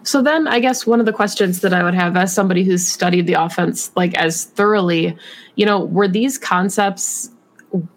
[0.03, 2.85] So then I guess one of the questions that I would have as somebody who's
[2.87, 5.17] studied the offense like as thoroughly,
[5.55, 7.29] you know, were these concepts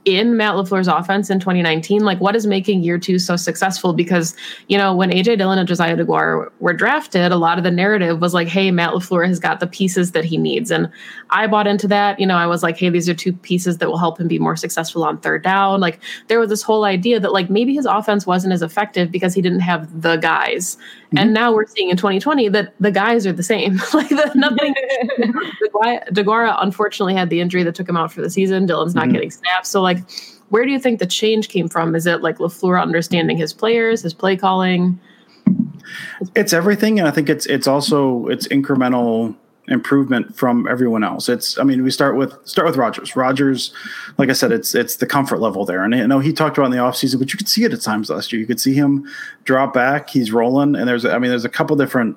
[0.04, 2.02] in Matt LaFleur's offense in 2019?
[2.02, 3.92] Like, what is making year two so successful?
[3.92, 4.34] Because,
[4.68, 8.20] you know, when AJ Dillon and Josiah DeGuara were drafted, a lot of the narrative
[8.20, 10.70] was like, hey, Matt LaFleur has got the pieces that he needs.
[10.70, 10.90] And
[11.30, 12.18] I bought into that.
[12.18, 14.38] You know, I was like, hey, these are two pieces that will help him be
[14.38, 15.80] more successful on third down.
[15.80, 19.34] Like, there was this whole idea that, like, maybe his offense wasn't as effective because
[19.34, 20.76] he didn't have the guys.
[20.76, 21.18] Mm-hmm.
[21.18, 23.76] And now we're seeing in 2020 that the guys are the same.
[23.94, 24.74] like, the, nothing.
[26.12, 28.66] DeGuara, unfortunately, had the injury that took him out for the season.
[28.66, 29.12] Dillon's not mm-hmm.
[29.12, 29.65] getting snaps.
[29.66, 29.98] So, like,
[30.48, 31.94] where do you think the change came from?
[31.94, 34.98] Is it like LaFleur understanding his players, his play calling?
[36.34, 39.34] It's everything, and I think it's it's also it's incremental
[39.68, 41.28] improvement from everyone else.
[41.28, 43.16] It's I mean we start with start with Rodgers.
[43.16, 43.72] Rodgers,
[44.18, 45.82] like I said, it's it's the comfort level there.
[45.82, 47.80] And I know he talked about in the offseason, but you could see it at
[47.80, 48.40] times last year.
[48.40, 49.08] You could see him
[49.44, 52.16] drop back, he's rolling, and there's I mean there's a couple different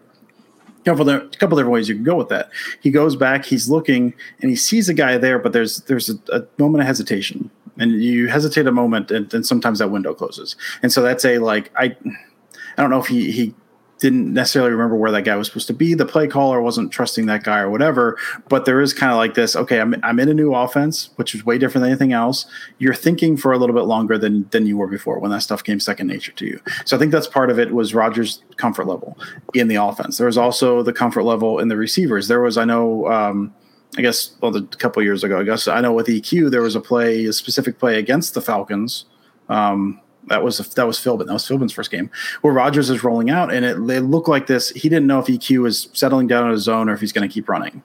[0.86, 2.50] couple a couple of different ways you can go with that.
[2.82, 6.18] He goes back, he's looking, and he sees a guy there, but there's there's a,
[6.32, 10.56] a moment of hesitation and you hesitate a moment and, and sometimes that window closes
[10.84, 13.56] and so that's a like i i don't know if he he
[14.00, 15.94] didn't necessarily remember where that guy was supposed to be.
[15.94, 18.18] The play caller wasn't trusting that guy or whatever.
[18.48, 19.56] But there is kind of like this.
[19.56, 22.46] Okay, I'm I'm in a new offense, which is way different than anything else.
[22.78, 25.64] You're thinking for a little bit longer than than you were before when that stuff
[25.64, 26.60] came second nature to you.
[26.86, 29.18] So I think that's part of it was Rodgers' comfort level
[29.54, 30.18] in the offense.
[30.18, 32.28] There was also the comfort level in the receivers.
[32.28, 33.08] There was I know.
[33.08, 33.54] Um,
[33.98, 36.76] I guess well, a couple years ago, I guess I know with EQ there was
[36.76, 39.06] a play, a specific play against the Falcons.
[39.50, 41.26] Um, that was that was Philbin.
[41.28, 42.10] That was Philbin's first game
[42.42, 44.70] where Rodgers is rolling out, and it, it looked like this.
[44.70, 47.28] He didn't know if EQ was settling down in his zone or if he's going
[47.28, 47.84] to keep running.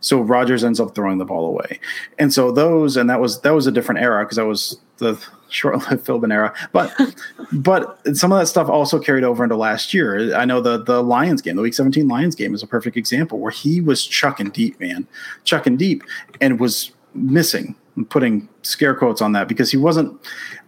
[0.00, 1.80] So Rodgers ends up throwing the ball away,
[2.18, 5.18] and so those and that was that was a different era because that was the
[5.48, 6.54] short-lived Philbin era.
[6.72, 6.94] But
[7.52, 10.34] but some of that stuff also carried over into last year.
[10.36, 13.38] I know the the Lions game, the Week 17 Lions game, is a perfect example
[13.38, 15.06] where he was chucking deep, man,
[15.44, 16.02] chucking deep,
[16.40, 17.74] and was missing.
[17.96, 20.20] I'm putting scare quotes on that because he wasn't.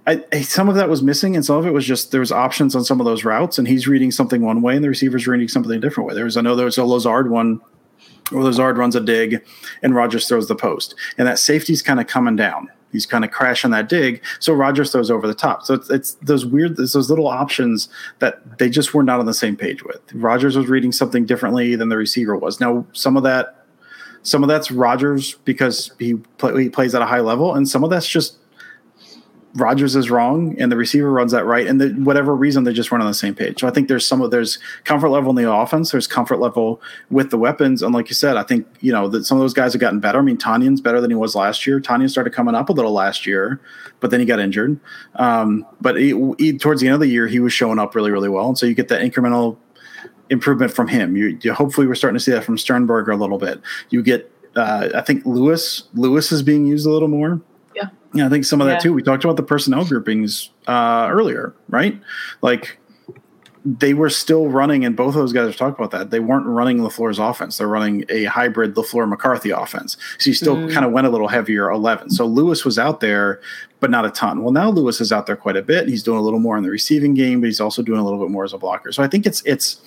[0.06, 2.74] I, some of that was missing, and some of it was just there was options
[2.74, 5.48] on some of those routes, and he's reading something one way, and the receiver's reading
[5.48, 6.14] something a different way.
[6.14, 7.60] There was I know there was a Lazard one
[8.30, 9.44] where Lazard runs a dig,
[9.82, 13.30] and Rodgers throws the post, and that safety's kind of coming down he's kind of
[13.30, 14.22] crashing that dig.
[14.40, 15.64] So Rodgers throws over the top.
[15.64, 17.88] So it's, it's those weird, it's those little options
[18.18, 20.00] that they just were not on the same page with.
[20.14, 22.60] Rodgers was reading something differently than the receiver was.
[22.60, 23.57] Now, some of that,
[24.28, 27.82] some of that's Rodgers because he, play, he plays at a high level, and some
[27.82, 28.36] of that's just
[29.54, 32.92] Rodgers is wrong and the receiver runs that right, and the, whatever reason they just
[32.92, 33.60] run on the same page.
[33.60, 36.80] So I think there's some of there's comfort level in the offense, there's comfort level
[37.10, 39.54] with the weapons, and like you said, I think you know that some of those
[39.54, 40.18] guys have gotten better.
[40.18, 41.80] I mean, Tonyan's better than he was last year.
[41.80, 43.60] Tonyan started coming up a little last year,
[44.00, 44.78] but then he got injured.
[45.14, 48.10] Um, but he, he, towards the end of the year, he was showing up really,
[48.10, 49.56] really well, and so you get that incremental
[50.30, 51.16] improvement from him.
[51.16, 53.60] You, you hopefully we're starting to see that from Sternberger a little bit.
[53.90, 57.40] You get, uh, I think Lewis Lewis is being used a little more.
[57.74, 58.92] Yeah, Yeah, I think some of that too.
[58.92, 62.00] We talked about the personnel groupings uh, earlier, right?
[62.42, 62.78] Like
[63.64, 66.10] they were still running, and both of those guys have talked about that.
[66.10, 69.96] They weren't running LaFleur's offense; they're running a hybrid LaFleur McCarthy offense.
[70.18, 70.72] So you still mm.
[70.72, 72.10] kind of went a little heavier eleven.
[72.10, 73.40] So Lewis was out there,
[73.80, 74.42] but not a ton.
[74.42, 75.88] Well, now Lewis is out there quite a bit.
[75.88, 78.18] He's doing a little more in the receiving game, but he's also doing a little
[78.18, 78.92] bit more as a blocker.
[78.92, 79.80] So I think it's it's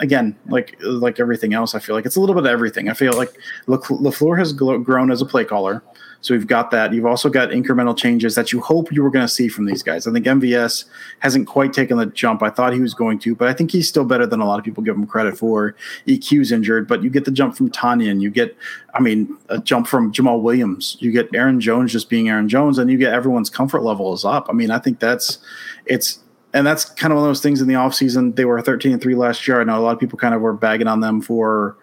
[0.00, 1.74] again like like everything else.
[1.74, 2.88] I feel like it's a little bit of everything.
[2.88, 5.82] I feel like Lafleur has grown as a play caller.
[6.20, 6.92] So we've got that.
[6.92, 9.82] You've also got incremental changes that you hope you were going to see from these
[9.82, 10.06] guys.
[10.06, 10.84] I think MVS
[11.20, 13.88] hasn't quite taken the jump I thought he was going to, but I think he's
[13.88, 15.76] still better than a lot of people give him credit for.
[16.06, 18.56] EQ's injured, but you get the jump from Tonyan, and You get,
[18.94, 20.96] I mean, a jump from Jamaal Williams.
[21.00, 24.24] You get Aaron Jones just being Aaron Jones, and you get everyone's comfort level is
[24.24, 24.46] up.
[24.48, 25.38] I mean, I think that's
[25.86, 26.18] it's
[26.54, 28.36] and that's kind of one of those things in the offseason.
[28.36, 29.60] They were 13 and 3 last year.
[29.60, 31.76] I know a lot of people kind of were bagging on them for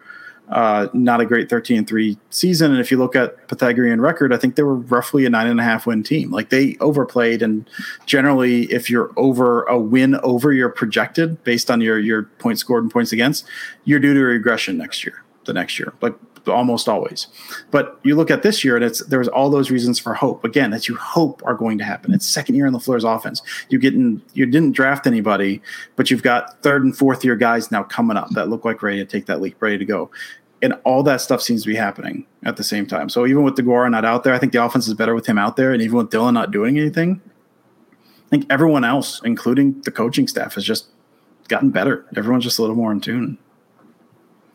[0.49, 2.71] uh, not a great 13 and 3 season.
[2.71, 5.59] And if you look at Pythagorean record, I think they were roughly a nine and
[5.59, 6.31] a half win team.
[6.31, 7.41] Like they overplayed.
[7.41, 7.69] And
[8.05, 12.83] generally, if you're over a win over your projected based on your, your points scored
[12.83, 13.45] and points against,
[13.85, 15.93] you're due to regression next year, the next year.
[16.01, 16.15] Like
[16.47, 17.27] almost always.
[17.71, 20.43] But you look at this year, and it's there was all those reasons for hope.
[20.43, 22.13] Again, that you hope are going to happen.
[22.13, 23.41] It's second year in LaFleur's offense.
[23.69, 25.61] You getting you didn't draft anybody,
[25.95, 28.97] but you've got third and fourth year guys now coming up that look like ready
[28.97, 30.11] to take that leap, ready to go.
[30.61, 33.09] And all that stuff seems to be happening at the same time.
[33.09, 35.37] So even with Deguara not out there, I think the offense is better with him
[35.37, 35.71] out there.
[35.73, 37.21] And even with Dillon not doing anything,
[38.25, 40.87] I think everyone else, including the coaching staff, has just
[41.49, 42.05] gotten better.
[42.15, 43.37] Everyone's just a little more in tune.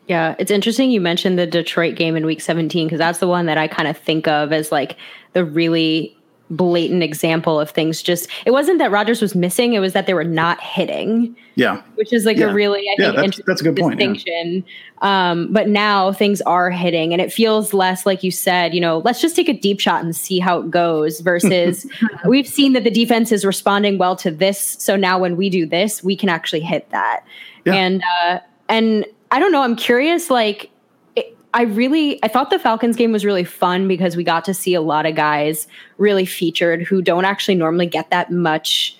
[0.07, 3.45] Yeah, it's interesting you mentioned the Detroit game in week 17 because that's the one
[3.45, 4.97] that I kind of think of as like
[5.33, 6.17] the really
[6.51, 10.13] blatant example of things just it wasn't that Rodgers was missing, it was that they
[10.13, 11.35] were not hitting.
[11.55, 11.81] Yeah.
[11.95, 12.49] Which is like yeah.
[12.49, 14.51] a really I yeah, think that's, that's a good distinction.
[14.51, 14.65] Point,
[15.01, 15.31] yeah.
[15.31, 18.99] Um, but now things are hitting and it feels less like you said, you know,
[18.99, 21.87] let's just take a deep shot and see how it goes versus
[22.25, 24.59] we've seen that the defense is responding well to this.
[24.59, 27.23] So now when we do this, we can actually hit that.
[27.65, 27.75] Yeah.
[27.75, 29.61] And uh and I don't know.
[29.61, 30.29] I'm curious.
[30.29, 30.69] Like,
[31.15, 34.53] it, I really, I thought the Falcons game was really fun because we got to
[34.53, 35.67] see a lot of guys
[35.97, 38.97] really featured who don't actually normally get that much,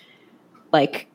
[0.71, 1.07] like,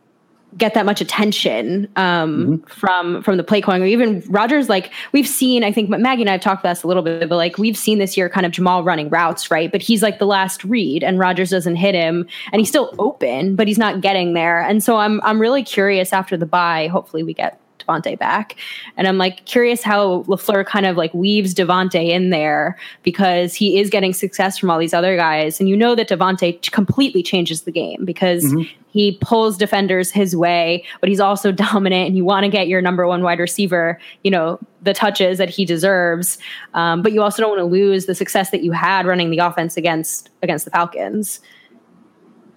[0.56, 2.66] get that much attention um, mm-hmm.
[2.66, 4.68] from from the play calling or even Rodgers.
[4.68, 7.28] Like we've seen, I think Maggie and I have talked about this a little bit,
[7.28, 9.70] but like we've seen this year, kind of Jamaal running routes, right?
[9.70, 13.54] But he's like the last read, and Rodgers doesn't hit him, and he's still open,
[13.56, 14.62] but he's not getting there.
[14.62, 16.88] And so I'm I'm really curious after the bye.
[16.88, 18.56] Hopefully, we get Davante back.
[18.96, 23.78] And I'm like curious how LaFleur kind of like weaves Davante in there because he
[23.78, 25.60] is getting success from all these other guys.
[25.60, 28.62] And you know that Davante completely changes the game because mm-hmm.
[28.88, 32.80] he pulls defenders his way, but he's also dominant and you want to get your
[32.80, 36.38] number one wide receiver, you know, the touches that he deserves.
[36.74, 39.38] Um, but you also don't want to lose the success that you had running the
[39.38, 41.40] offense against against the Falcons.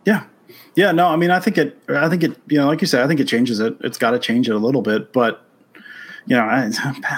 [0.06, 0.24] Yeah,
[0.80, 1.78] yeah, no, I mean, I think it.
[1.90, 2.38] I think it.
[2.48, 3.76] You know, like you said, I think it changes it.
[3.82, 5.46] It's got to change it a little bit, but
[6.26, 6.72] you know, I,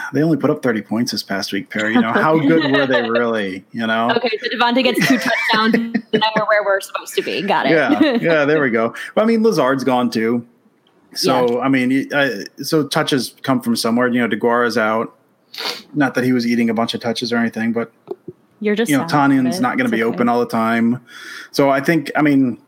[0.14, 1.94] they only put up 30 points this past week, Perry.
[1.94, 3.64] You know, how good were they really?
[3.72, 4.10] You know?
[4.18, 5.18] Okay, so Davante gets two
[5.54, 7.44] touchdowns and we're where we're supposed to be.
[7.44, 7.72] Got it.
[7.72, 8.96] Yeah, yeah, there we go.
[9.14, 10.48] But, I mean, Lazard's gone too.
[11.14, 11.60] So, yeah.
[11.60, 14.08] I mean, uh, so touches come from somewhere.
[14.08, 15.16] You know, Deguara's out.
[15.94, 17.92] Not that he was eating a bunch of touches or anything, but
[18.60, 20.14] you're just, you know, Tonyan's not going to be okay.
[20.14, 21.06] open all the time.
[21.52, 22.62] So I think, I mean,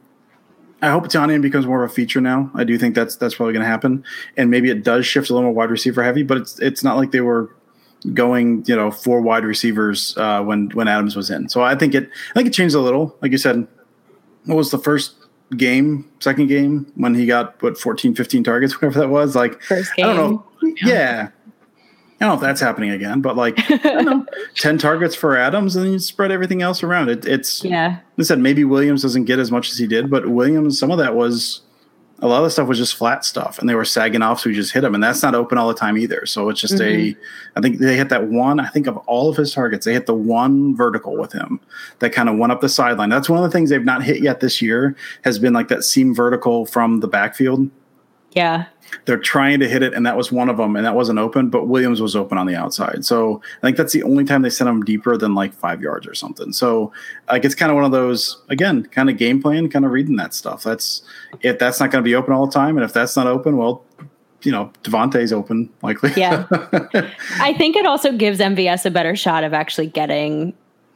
[0.83, 2.51] I hope Tonyan becomes more of a feature now.
[2.53, 4.03] I do think that's that's probably going to happen,
[4.35, 6.23] and maybe it does shift a little more wide receiver heavy.
[6.23, 7.55] But it's it's not like they were
[8.13, 11.47] going you know four wide receivers uh, when when Adams was in.
[11.47, 13.17] So I think it I think it changed a little.
[13.21, 13.65] Like you said,
[14.43, 15.15] what was the first
[15.55, 19.37] game, second game when he got what 14, 15 targets, whatever that was.
[19.37, 20.05] Like first game.
[20.05, 20.45] I don't know.
[20.83, 21.29] Yeah.
[22.23, 25.83] I don't know if that's happening again, but like know, ten targets for Adams, and
[25.83, 27.09] then you spread everything else around.
[27.09, 27.99] It, it's yeah.
[28.17, 30.97] I said maybe Williams doesn't get as much as he did, but Williams, some of
[30.99, 31.63] that was
[32.19, 34.49] a lot of the stuff was just flat stuff, and they were sagging off, so
[34.49, 36.25] we just hit him, and that's not open all the time either.
[36.25, 37.17] So it's just mm-hmm.
[37.17, 37.57] a.
[37.57, 38.61] I think they hit that one.
[38.61, 41.59] I think of all of his targets, they hit the one vertical with him
[41.99, 43.09] that kind of went up the sideline.
[43.09, 44.95] That's one of the things they've not hit yet this year.
[45.25, 47.69] Has been like that seam vertical from the backfield.
[48.35, 48.65] Yeah
[49.05, 51.49] they're trying to hit it, and that was one of them, and that wasn't open.
[51.49, 54.49] But Williams was open on the outside, so I think that's the only time they
[54.49, 56.53] sent him deeper than like five yards or something.
[56.53, 56.91] So
[57.29, 60.15] like it's kind of one of those again, kind of game plan, kind of reading
[60.17, 60.63] that stuff.
[60.63, 61.03] That's
[61.41, 63.57] if that's not going to be open all the time, and if that's not open,
[63.57, 63.83] well,
[64.43, 66.11] you know, Davante's open likely.
[66.15, 66.45] Yeah,
[67.39, 70.53] I think it also gives MVS a better shot of actually getting,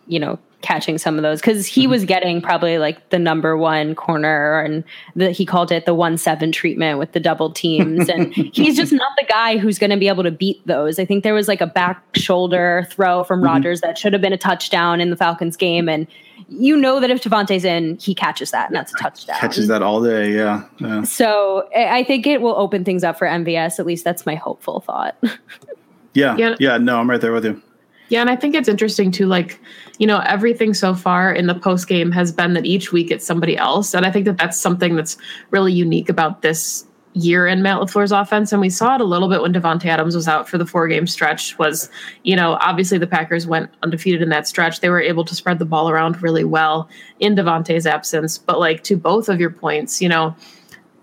[0.07, 1.91] you know, catching some of those because he mm-hmm.
[1.91, 4.83] was getting probably like the number one corner and
[5.15, 8.91] the, he called it the one seven treatment with the double teams and he's just
[8.91, 11.47] not the guy who's going to be able to beat those i think there was
[11.47, 13.47] like a back shoulder throw from mm-hmm.
[13.47, 16.07] rodgers that should have been a touchdown in the falcons game and
[16.49, 19.37] you know that if Davante's in, he catches that, and that's a touchdown.
[19.39, 20.63] Catches that all day, yeah.
[20.77, 21.03] yeah.
[21.03, 23.79] So I think it will open things up for MVS.
[23.79, 25.17] At least that's my hopeful thought.
[26.13, 26.77] yeah, yeah, yeah.
[26.77, 27.61] No, I'm right there with you.
[28.09, 29.25] Yeah, and I think it's interesting too.
[29.25, 29.59] Like,
[29.97, 33.25] you know, everything so far in the post game has been that each week it's
[33.25, 35.17] somebody else, and I think that that's something that's
[35.51, 38.51] really unique about this year in Matt LaFleur's offense.
[38.51, 40.87] And we saw it a little bit when Davante Adams was out for the four
[40.87, 41.57] game stretch.
[41.57, 41.89] Was
[42.23, 44.79] you know, obviously the Packers went undefeated in that stretch.
[44.79, 46.89] They were able to spread the ball around really well
[47.19, 48.37] in Davante's absence.
[48.37, 50.35] But like to both of your points, you know,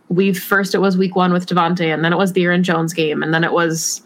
[0.08, 2.92] we first it was week one with Davante, and then it was the Aaron Jones
[2.92, 4.02] game, and then it was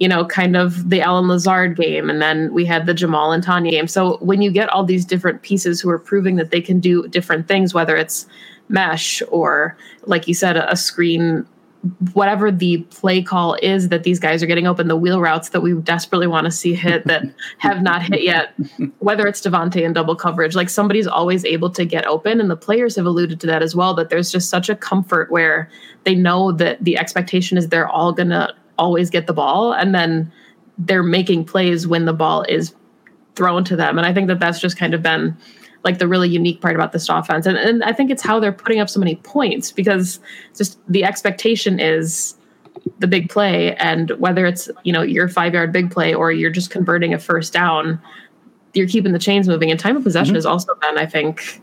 [0.00, 3.44] you know, kind of the Allen Lazard game, and then we had the Jamaal and
[3.44, 3.86] Tonyan game.
[3.86, 7.06] So when you get all these different pieces who are proving that they can do
[7.08, 8.26] different things, whether it's
[8.70, 9.76] mesh or,
[10.06, 11.46] like you said, a screen,
[12.14, 15.60] whatever the play call is that these guys are getting open, the wheel routes that
[15.60, 17.24] we desperately want to see hit that
[17.58, 18.54] have not hit yet,
[19.00, 22.56] whether it's Davante in double coverage, like somebody's always able to get open, and the
[22.56, 23.92] players have alluded to that as well.
[23.92, 25.70] That there's just such a comfort where
[26.04, 30.32] they know that the expectation is they're all gonna always get the ball and then
[30.78, 32.74] they're making plays when the ball is
[33.36, 33.98] thrown to them.
[33.98, 35.36] And i think that that's just kind of been
[35.84, 37.46] like the really unique part about this offense.
[37.46, 40.18] And, and i think it's how they're putting up so many points because
[40.56, 42.34] just the expectation is
[42.98, 43.74] the big play.
[43.76, 47.18] And whether it's you know your five yard big play or you're just converting a
[47.18, 48.00] first down
[48.72, 49.68] you're keeping the chains moving.
[49.70, 50.36] And time of possession mm-hmm.
[50.36, 51.60] has also been i think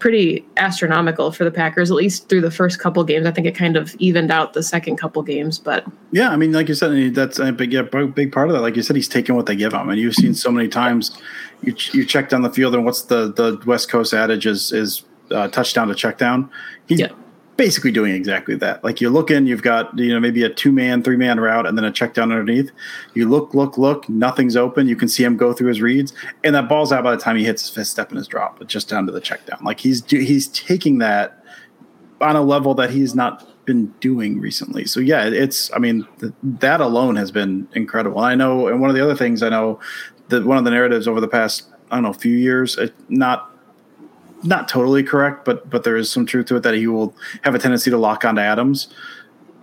[0.00, 3.26] pretty astronomical for the Packers, at least through the first couple games.
[3.26, 6.52] I think it kind of evened out the second couple games, but yeah, I mean,
[6.52, 8.62] like you said, that's a big, yeah, big part of that.
[8.62, 11.16] Like you said, he's taking what they give him, and you've seen so many times.
[11.62, 15.04] You you check down the field, and what's the the West Coast adage is is
[15.30, 16.50] uh, touchdown to check down.
[16.88, 17.12] He's yeah
[17.60, 18.82] basically doing exactly that.
[18.82, 21.66] Like you look in, you've got you know maybe a two man, three man route,
[21.66, 22.70] and then a check down underneath.
[23.12, 24.88] You look, look, look, nothing's open.
[24.88, 27.36] You can see him go through his reads, and that ball's out by the time
[27.36, 29.58] he hits his fifth step in his drop, but just down to the check down.
[29.62, 31.44] Like he's he's taking that
[32.22, 34.86] on a level that he's not been doing recently.
[34.86, 38.24] So yeah, it's I mean th- that alone has been incredible.
[38.24, 39.80] And I know, and one of the other things I know
[40.28, 42.78] that one of the narratives over the past I don't know few years,
[43.10, 43.49] not
[44.42, 47.54] not totally correct, but but there is some truth to it that he will have
[47.54, 48.88] a tendency to lock onto Adams.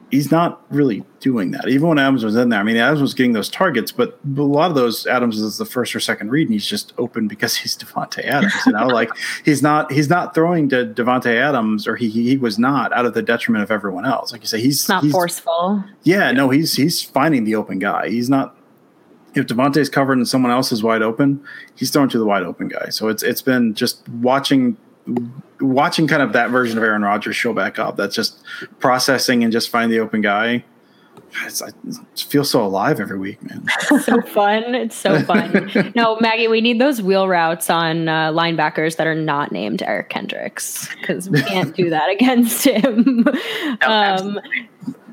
[0.09, 1.67] He's not really doing that.
[1.67, 4.41] Even when Adams was in there, I mean, Adams was getting those targets, but a
[4.41, 7.57] lot of those Adams is the first or second read, and he's just open because
[7.57, 8.53] he's Davante Adams.
[8.65, 9.09] You know, like
[9.43, 13.13] he's not he's not throwing to Davante Adams, or he he was not out of
[13.15, 14.31] the detriment of everyone else.
[14.31, 15.83] Like you say, he's not he's, forceful.
[16.03, 18.09] Yeah, no, he's he's finding the open guy.
[18.09, 18.56] He's not
[19.37, 21.43] if Davante's covered and someone else is wide open,
[21.75, 22.89] he's throwing to the wide open guy.
[22.89, 24.77] So it's it's been just watching
[25.61, 27.97] watching kind of that version of Aaron Rodgers show back up.
[27.97, 28.43] That's just
[28.79, 30.63] processing and just find the open guy.
[31.45, 31.75] It's, it
[32.15, 33.65] feels so alive every week, man.
[34.01, 34.75] so fun.
[34.75, 35.91] It's so fun.
[35.95, 40.09] no, Maggie, we need those wheel routes on uh, linebackers that are not named Eric
[40.09, 43.27] Kendricks because we can't do that against him.
[43.81, 44.39] No, um,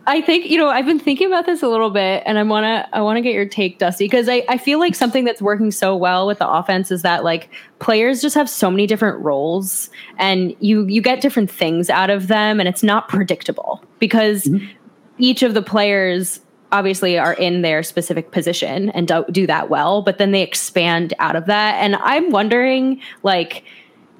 [0.07, 2.65] I think you know I've been thinking about this a little bit, and I want
[2.65, 5.41] to I want to get your take, Dusty, because I I feel like something that's
[5.41, 7.49] working so well with the offense is that like
[7.79, 9.89] players just have so many different roles,
[10.19, 14.67] and you you get different things out of them, and it's not predictable because mm-hmm.
[15.19, 16.41] each of the players
[16.71, 21.15] obviously are in their specific position and do, do that well, but then they expand
[21.19, 23.65] out of that, and I'm wondering like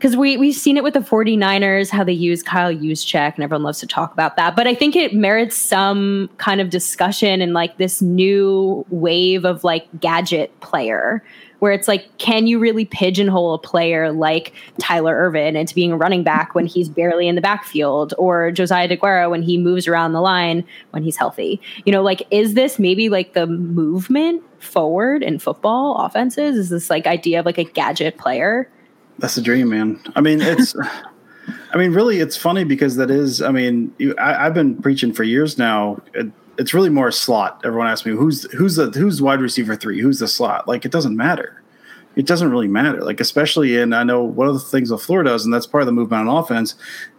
[0.05, 3.63] because we we've seen it with the 49ers how they use Kyle Juszczyk and everyone
[3.63, 4.55] loves to talk about that.
[4.55, 9.65] But I think it merits some kind of discussion and like this new wave of
[9.65, 11.25] like gadget player
[11.61, 15.97] where it's like can you really pigeonhole a player like Tyler Ervin into being a
[15.97, 20.13] running back when he's barely in the backfield or Josiah Deguara when he moves around
[20.13, 21.63] the line when he's healthy?
[21.87, 26.59] You know like is this maybe like the movement forward in football offenses?
[26.59, 28.69] Is this like idea of like a gadget player
[29.19, 30.01] that's the dream, man.
[30.17, 30.75] I mean, it's.
[31.73, 33.43] I mean, really, it's funny because that is.
[33.43, 36.01] I mean, you, I, have been preaching for years now.
[36.15, 37.61] It, it's really more a slot.
[37.65, 40.69] Everyone asks me who's who's the who's wide receiver three, who's the slot.
[40.69, 41.61] Like it doesn't matter.
[42.17, 43.03] It doesn't really matter.
[43.03, 45.87] Like especially in I know one of the things LaFleur does, and that's part of
[45.87, 46.77] the movement on offense.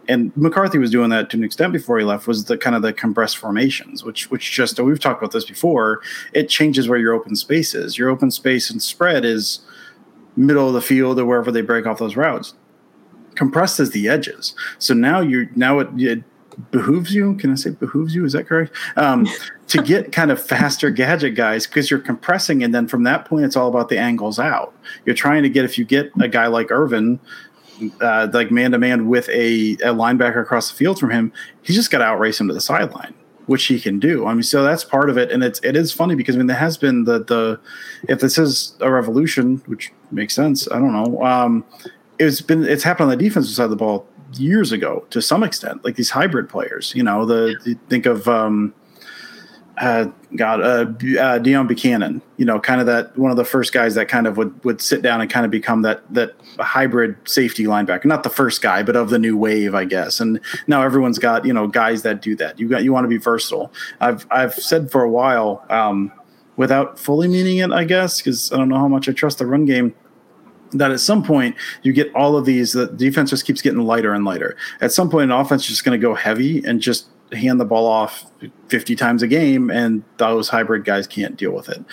[0.08, 2.26] And McCarthy was doing that to an extent before he left.
[2.26, 6.00] Was the kind of the compressed formations, which which just we've talked about this before.
[6.32, 7.98] It changes where your open space is.
[7.98, 9.60] Your open space and spread is
[10.36, 12.54] middle of the field or wherever they break off those routes.
[13.34, 14.54] compresses the edges.
[14.78, 16.24] So now you're now it, it
[16.70, 17.34] behooves you.
[17.34, 18.24] Can I say behooves you?
[18.24, 18.74] Is that correct?
[18.96, 19.26] Um,
[19.68, 23.44] to get kind of faster gadget guys because you're compressing, and then from that point,
[23.44, 24.74] it's all about the angles out.
[25.04, 27.20] You're trying to get if you get a guy like Ervin.
[28.00, 31.30] uh, like man to man with a, a linebacker across the field from him,
[31.60, 33.12] he's just got to outrace him to the sideline
[33.46, 34.26] which he can do.
[34.26, 36.46] I mean, so that's part of it, and it's it is funny because I mean
[36.46, 37.60] there has been the the
[38.08, 40.70] if this is a revolution, which makes sense.
[40.70, 41.22] I don't know.
[41.24, 41.64] Um,
[42.18, 45.42] it's been it's happened on the defensive side of the ball years ago to some
[45.42, 46.92] extent, like these hybrid players.
[46.94, 48.74] You know, the you think of um,
[49.78, 53.94] God, uh, uh, Deone Bucannon, you know, kind of that one of the first guys
[53.94, 57.64] that kind of would would sit down and kind of become that that hybrid safety
[57.64, 58.06] linebacker.
[58.06, 60.18] Not the first guy, but of the new wave, I guess.
[60.18, 62.58] And now everyone's got you know guys that do that.
[62.58, 63.72] You got you want to be versatile.
[64.00, 66.10] I've I've said for a while, um,
[66.56, 69.46] without fully meaning it, I guess, because I don't know how much I trust the
[69.46, 69.94] run game
[70.72, 74.12] that at some point you get all of these the defense just keeps getting lighter
[74.12, 77.06] and lighter at some point an offense is just going to go heavy and just
[77.32, 78.30] hand the ball off
[78.68, 81.84] 50 times a game and those hybrid guys can't deal with it.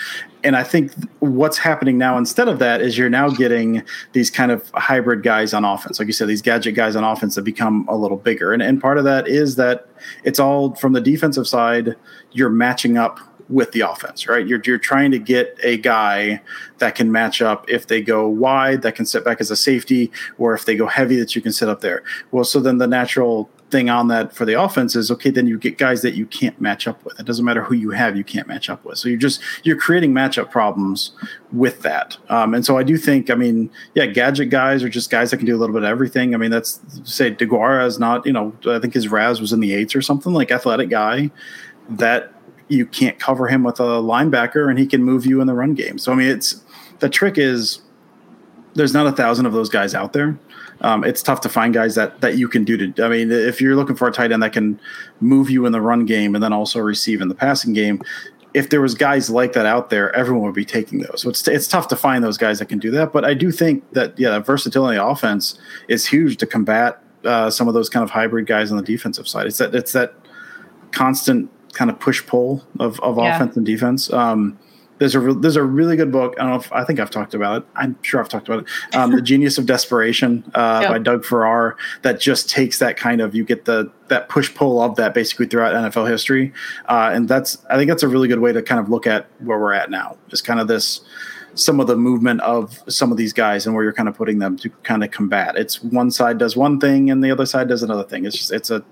[0.44, 4.52] And I think what's happening now instead of that is you're now getting these kind
[4.52, 6.00] of hybrid guys on offense.
[6.00, 8.54] Like you said, these gadget guys on offense that become a little bigger.
[8.54, 9.88] And, and part of that is that
[10.24, 11.96] it's all from the defensive side,
[12.32, 13.20] you're matching up
[13.50, 14.48] with the offense, right?
[14.48, 16.42] You're, you're trying to get a guy
[16.80, 20.12] that can match up if they go wide, that can sit back as a safety,
[20.38, 22.04] or if they go heavy, that you can sit up there.
[22.32, 25.58] Well, so then the natural thing on that for the offense is okay then you
[25.58, 27.20] get guys that you can't match up with.
[27.20, 29.00] It doesn't matter who you have you can't match up with.
[29.00, 31.12] So you're just you're creating matchup problems
[31.52, 32.16] with that.
[32.30, 35.38] Um, and so i do think i mean yeah gadget guys are just guys that
[35.38, 36.36] can do a little bit of everything.
[36.36, 39.60] I mean that's say deguara is not you know i think his RAS was in
[39.60, 41.32] the eights or something like athletic guy
[41.90, 42.32] that
[42.70, 45.74] you can't cover him with a linebacker and he can move you in the run
[45.74, 45.98] game.
[45.98, 46.64] So i mean it's
[47.00, 47.82] the trick is
[48.76, 50.38] there's not a thousand of those guys out there
[50.84, 53.04] um, it's tough to find guys that that you can do to.
[53.04, 54.80] I mean, if you're looking for a tight end that can
[55.22, 58.02] move you in the run game and then also receive in the passing game,
[58.54, 61.22] if there was guys like that out there, everyone would be taking those.
[61.22, 63.14] So it's it's tough to find those guys that can do that.
[63.14, 65.58] But I do think that yeah, that versatility offense
[65.88, 69.28] is huge to combat uh, some of those kind of hybrid guys on the defensive
[69.28, 69.48] side.
[69.48, 70.14] It's that it's that
[70.92, 73.36] constant kind of push pull of, of yeah.
[73.36, 74.12] offense and defense.
[74.14, 74.60] Um,
[75.04, 76.34] there's a re- there's a really good book.
[76.38, 77.68] I don't know if I think I've talked about it.
[77.76, 78.96] I'm sure I've talked about it.
[78.96, 80.92] Um, the Genius of Desperation uh, yep.
[80.92, 81.76] by Doug Farrar.
[82.04, 85.48] That just takes that kind of you get the that push pull of that basically
[85.48, 86.54] throughout NFL history,
[86.88, 89.28] uh, and that's I think that's a really good way to kind of look at
[89.40, 90.18] where we're at now.
[90.32, 91.02] Is kind of this
[91.54, 94.40] some of the movement of some of these guys and where you're kind of putting
[94.40, 95.58] them to kind of combat.
[95.58, 98.26] It's one side does one thing and the other side does another thing.
[98.26, 98.86] It's just it's a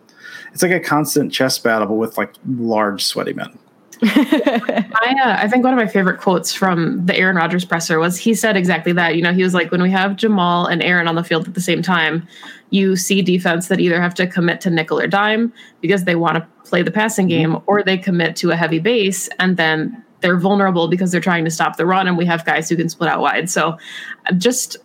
[0.52, 3.58] it's like a constant chess battle with like large sweaty men.
[4.04, 8.18] I, uh, I think one of my favorite quotes from the Aaron Rodgers presser was
[8.18, 9.16] he said exactly that.
[9.16, 11.54] You know, he was like, when we have Jamaal and Aaron on the field at
[11.54, 12.28] the same time,
[12.72, 16.38] you see defense that either have to commit to nickel or dime because they want
[16.38, 17.54] to play the passing mm-hmm.
[17.54, 21.44] game, or they commit to a heavy base and then they're vulnerable because they're trying
[21.46, 22.08] to stop the run.
[22.08, 23.50] And we have guys who can split out wide.
[23.50, 23.78] So
[24.38, 24.78] just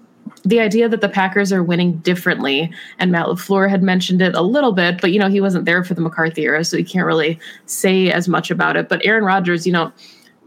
[0.46, 4.42] the idea that the Packers are winning differently, and Matt LaFleur had mentioned it a
[4.42, 7.04] little bit, but you know, he wasn't there for the McCarthy era, so he can't
[7.04, 8.88] really say as much about it.
[8.88, 9.92] But Aaron Rodgers, you know,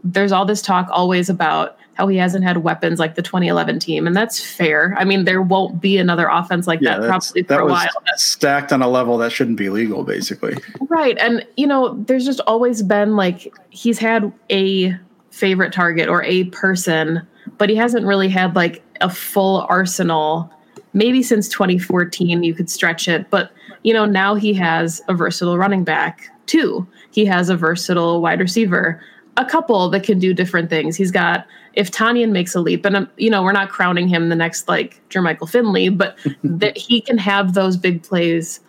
[0.02, 4.06] there's all this talk always about how he hasn't had weapons like the 2011 team,
[4.06, 4.94] and that's fair.
[4.96, 7.88] I mean, there won't be another offense like yeah, that probably for that a while.
[8.16, 10.56] Stacked on a level that shouldn't be legal, basically.
[10.88, 14.98] Right, and you know, there's just always been like he's had a
[15.30, 17.20] favorite target or a person,
[17.58, 20.52] but he hasn't really had like a full arsenal.
[20.92, 25.56] Maybe since 2014, you could stretch it, but you know now he has a versatile
[25.56, 26.86] running back too.
[27.12, 29.00] He has a versatile wide receiver,
[29.36, 30.96] a couple that can do different things.
[30.96, 34.28] He's got if Tonyan makes a leap, and um, you know we're not crowning him
[34.28, 38.60] the next like Jermichael Finley, but that he can have those big plays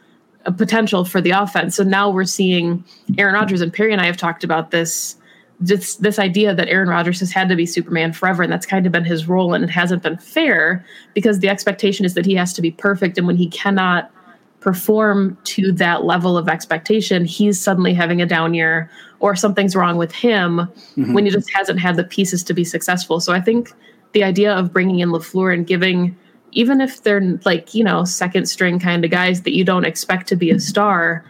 [0.46, 1.76] a potential for the offense.
[1.76, 2.84] So now we're seeing
[3.18, 5.16] Aaron Rodgers and Perry and I have talked about this
[5.62, 8.86] this this idea that Aaron Rodgers has had to be Superman forever, and that's kind
[8.86, 10.84] of been his role, and it hasn't been fair
[11.14, 14.12] because the expectation is that he has to be perfect, and when he cannot
[14.60, 18.90] perform to that level of expectation, he's suddenly having a down year,
[19.20, 21.14] or something's wrong with him mm-hmm.
[21.14, 23.20] when he just hasn't had the pieces to be successful.
[23.20, 23.72] So I think
[24.14, 26.16] the idea of bringing in LaFleur and giving,
[26.52, 30.28] even if they're like you know second string kind of guys that you don't expect
[30.30, 31.24] to be a star,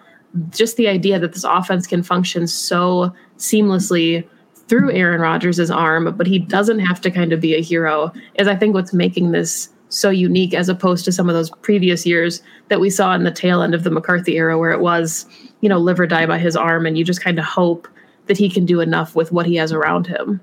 [0.52, 4.28] just the idea that this offense can function so seamlessly
[4.68, 8.48] through Aaron Rodgers' arm, but he doesn't have to kind of be a hero, is
[8.48, 12.42] I think what's making this so unique as opposed to some of those previous years
[12.70, 15.26] that we saw in the tail end of the McCarthy era where it was,
[15.60, 17.88] you know, live or die by his arm and you just kind of hope
[18.28, 20.40] that he can do enough with what he has around him.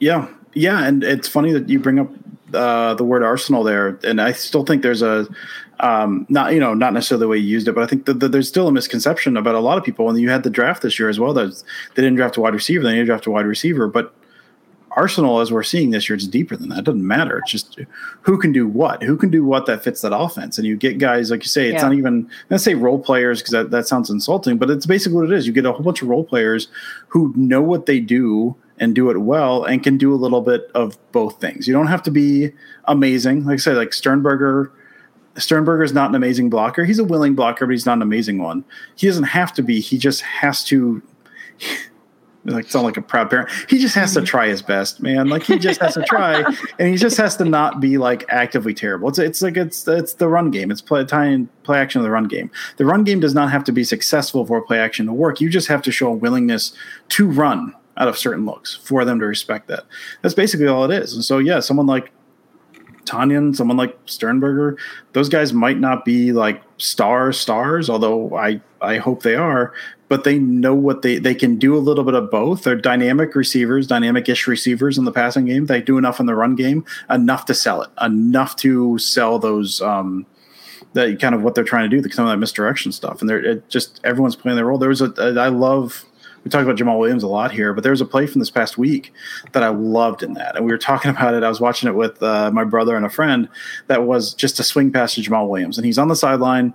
[0.00, 0.28] Yeah.
[0.52, 0.84] Yeah.
[0.84, 2.10] And it's funny that you bring up
[2.52, 3.98] uh, the word arsenal there.
[4.04, 5.26] And I still think there's a,
[5.82, 8.20] um, not you know not necessarily the way you used it, but I think that,
[8.20, 10.08] that there's still a misconception about a lot of people.
[10.08, 11.34] And you had the draft this year as well.
[11.34, 11.62] That
[11.94, 14.14] they didn't draft a wide receiver, they didn't draft a wide receiver, but
[14.96, 16.80] Arsenal, as we're seeing this year, it's deeper than that.
[16.80, 17.38] It doesn't matter.
[17.38, 17.78] It's just
[18.22, 20.58] who can do what, who can do what that fits that offense.
[20.58, 21.88] And you get guys, like you say, it's yeah.
[21.88, 25.24] not even, let's say role players, because that, that sounds insulting, but it's basically what
[25.24, 25.46] it is.
[25.46, 26.68] You get a whole bunch of role players
[27.08, 30.70] who know what they do and do it well and can do a little bit
[30.74, 31.66] of both things.
[31.66, 32.52] You don't have to be
[32.84, 33.44] amazing.
[33.44, 34.72] Like I said, like Sternberger
[35.36, 36.84] Sternberger is not an amazing blocker.
[36.84, 38.64] He's a willing blocker, but he's not an amazing one.
[38.96, 39.80] He doesn't have to be.
[39.80, 41.02] He just has to.
[42.44, 43.48] like sound like a proud parent.
[43.68, 45.28] He just has to try his best, man.
[45.28, 46.42] Like he just has to try,
[46.78, 49.08] and he just has to not be like actively terrible.
[49.08, 50.70] It's it's like it's it's the run game.
[50.70, 52.50] It's play time play action of the run game.
[52.76, 55.40] The run game does not have to be successful for play action to work.
[55.40, 56.72] You just have to show a willingness
[57.10, 59.84] to run out of certain looks for them to respect that.
[60.22, 61.14] That's basically all it is.
[61.14, 62.10] And so yeah, someone like
[63.04, 64.76] Tonyan, someone like Sternberger,
[65.12, 69.72] those guys might not be like star stars, although I I hope they are.
[70.08, 72.64] But they know what they they can do a little bit of both.
[72.64, 75.66] They're dynamic receivers, dynamic-ish receivers in the passing game.
[75.66, 79.80] They do enough in the run game, enough to sell it, enough to sell those
[79.80, 80.26] um,
[80.92, 83.20] that kind of what they're trying to do, some of that misdirection stuff.
[83.20, 84.78] And they're just everyone's playing their role.
[84.78, 86.04] There was a I love
[86.44, 88.50] we talk about Jamaal Williams a lot here, but there was a play from this
[88.50, 89.12] past week
[89.52, 90.56] that I loved in that.
[90.56, 91.42] And we were talking about it.
[91.42, 93.48] I was watching it with uh, my brother and a friend
[93.86, 95.78] that was just a swing pass to Jamaal Williams.
[95.78, 96.74] And he's on the sideline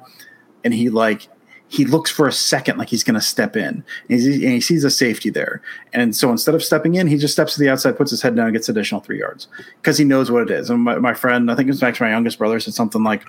[0.63, 1.28] and he like,
[1.70, 4.86] he looks for a second like he's going to step in and, and he sees
[4.86, 5.61] a safety there.
[5.91, 8.38] And so instead of stepping in, he just steps to the outside, puts his head
[8.38, 9.49] down, and gets additional three yards
[9.82, 10.70] because he knows what it is.
[10.70, 13.26] And my, my friend, I think it was actually my youngest brother, said something like,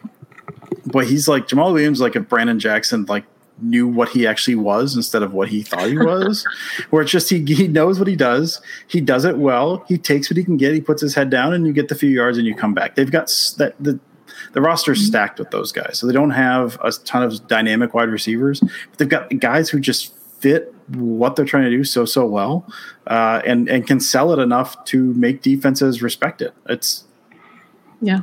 [0.86, 3.24] boy, he's like Jamaal Williams, like if Brandon Jackson, like
[3.60, 6.46] knew what he actually was instead of what he thought he was.
[6.90, 8.60] Where it's just he he knows what he does.
[8.86, 9.84] He does it well.
[9.88, 10.74] He takes what he can get.
[10.74, 12.94] He puts his head down, and you get the few yards, and you come back.
[12.94, 13.26] They've got
[13.58, 13.98] that the
[14.52, 18.08] the roster's stacked with those guys, so they don't have a ton of dynamic wide
[18.08, 18.60] receivers.
[18.60, 22.66] But they've got guys who just fit what they're trying to do so so well,
[23.06, 26.54] uh, and and can sell it enough to make defenses respect it.
[26.68, 27.04] It's
[28.00, 28.20] Yeah.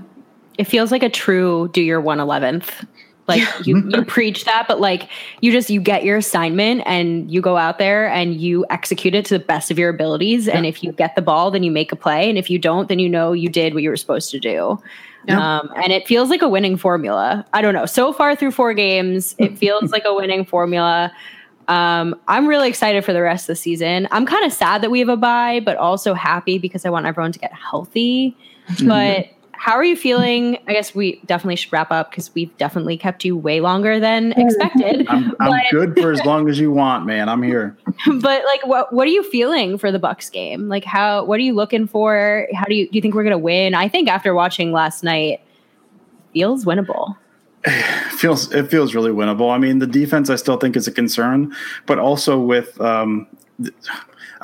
[0.57, 2.87] It feels like a true do your 111th.
[3.27, 5.09] Like you, you preach that, but like
[5.41, 9.25] you just you get your assignment and you go out there and you execute it
[9.25, 10.47] to the best of your abilities.
[10.47, 12.29] And if you get the ball, then you make a play.
[12.29, 14.79] And if you don't, then you know you did what you were supposed to do.
[15.27, 15.59] Yeah.
[15.59, 17.45] Um, and it feels like a winning formula.
[17.51, 17.87] I don't know.
[17.87, 21.11] So far through four games, it feels like a winning formula.
[21.67, 24.07] Um, I'm really excited for the rest of the season.
[24.11, 27.07] I'm kind of sad that we have a bye, but also happy because I want
[27.07, 28.37] everyone to get healthy.
[28.83, 30.57] But how are you feeling?
[30.67, 34.31] I guess we definitely should wrap up because we've definitely kept you way longer than
[34.33, 35.05] expected.
[35.09, 37.29] I'm, I'm But- good for as long as you want, man.
[37.29, 37.75] I'm here.
[38.21, 40.67] but like what what are you feeling for the Bucks game?
[40.69, 42.47] Like how what are you looking for?
[42.53, 43.73] How do you do you think we're gonna win?
[43.73, 45.41] I think after watching last night,
[46.33, 47.15] feels winnable.
[48.11, 49.53] feels it feels really winnable.
[49.53, 51.53] I mean, the defense I still think is a concern,
[51.85, 53.27] but also with um,
[53.61, 53.73] th-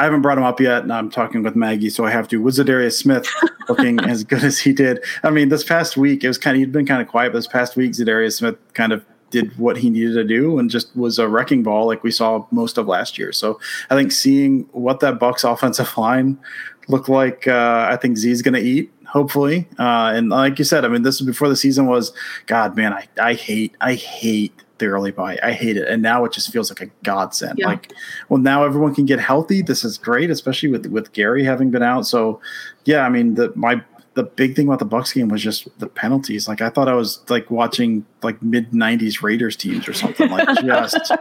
[0.02, 2.42] I haven't brought him up yet, and I'm talking with Maggie, so I have to.
[2.42, 3.28] Was Darius Smith
[3.70, 5.00] looking as good as he did?
[5.22, 7.38] I mean, this past week it was kind of he'd been kind of quiet, but
[7.38, 10.96] this past week Za'Darius Smith kind of did what he needed to do and just
[10.98, 13.32] was a wrecking ball like we saw most of last year.
[13.32, 13.60] So
[13.92, 16.40] I think seeing what that Bucks offensive line
[16.88, 18.92] looked like, uh, I think Z's going to eat.
[19.06, 22.12] Hopefully, uh, and like you said, I mean, this is before the season was.
[22.48, 24.54] God, man, I, I hate I hate
[24.88, 25.38] early bye.
[25.44, 27.60] I hate it, and now it just feels like a godsend.
[27.60, 27.68] Yeah.
[27.68, 27.92] Like,
[28.30, 29.62] well, now everyone can get healthy.
[29.62, 32.06] This is great, especially with with Gary having been out.
[32.08, 32.40] So,
[32.86, 33.82] yeah, I mean, the my
[34.14, 36.48] the big thing about the Bucks game was just the penalties.
[36.48, 40.30] Like I thought I was like watching like mid '90s Raiders teams or something.
[40.30, 41.12] Like just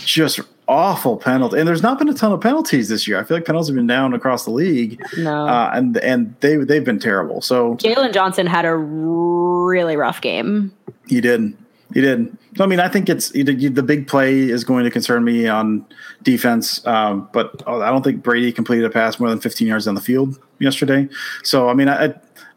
[0.00, 1.58] just awful penalty.
[1.58, 3.18] And there's not been a ton of penalties this year.
[3.18, 5.46] I feel like penalties have been down across the league, No.
[5.46, 7.40] uh, and and they they've been terrible.
[7.42, 10.72] So Jalen Johnson had a really rough game.
[11.06, 11.54] He did.
[11.92, 12.36] He did.
[12.58, 15.84] I mean, I think it's the big play is going to concern me on
[16.22, 19.96] defense, um, but I don't think Brady completed a pass more than 15 yards down
[19.96, 21.08] the field yesterday.
[21.42, 22.14] So I mean, I,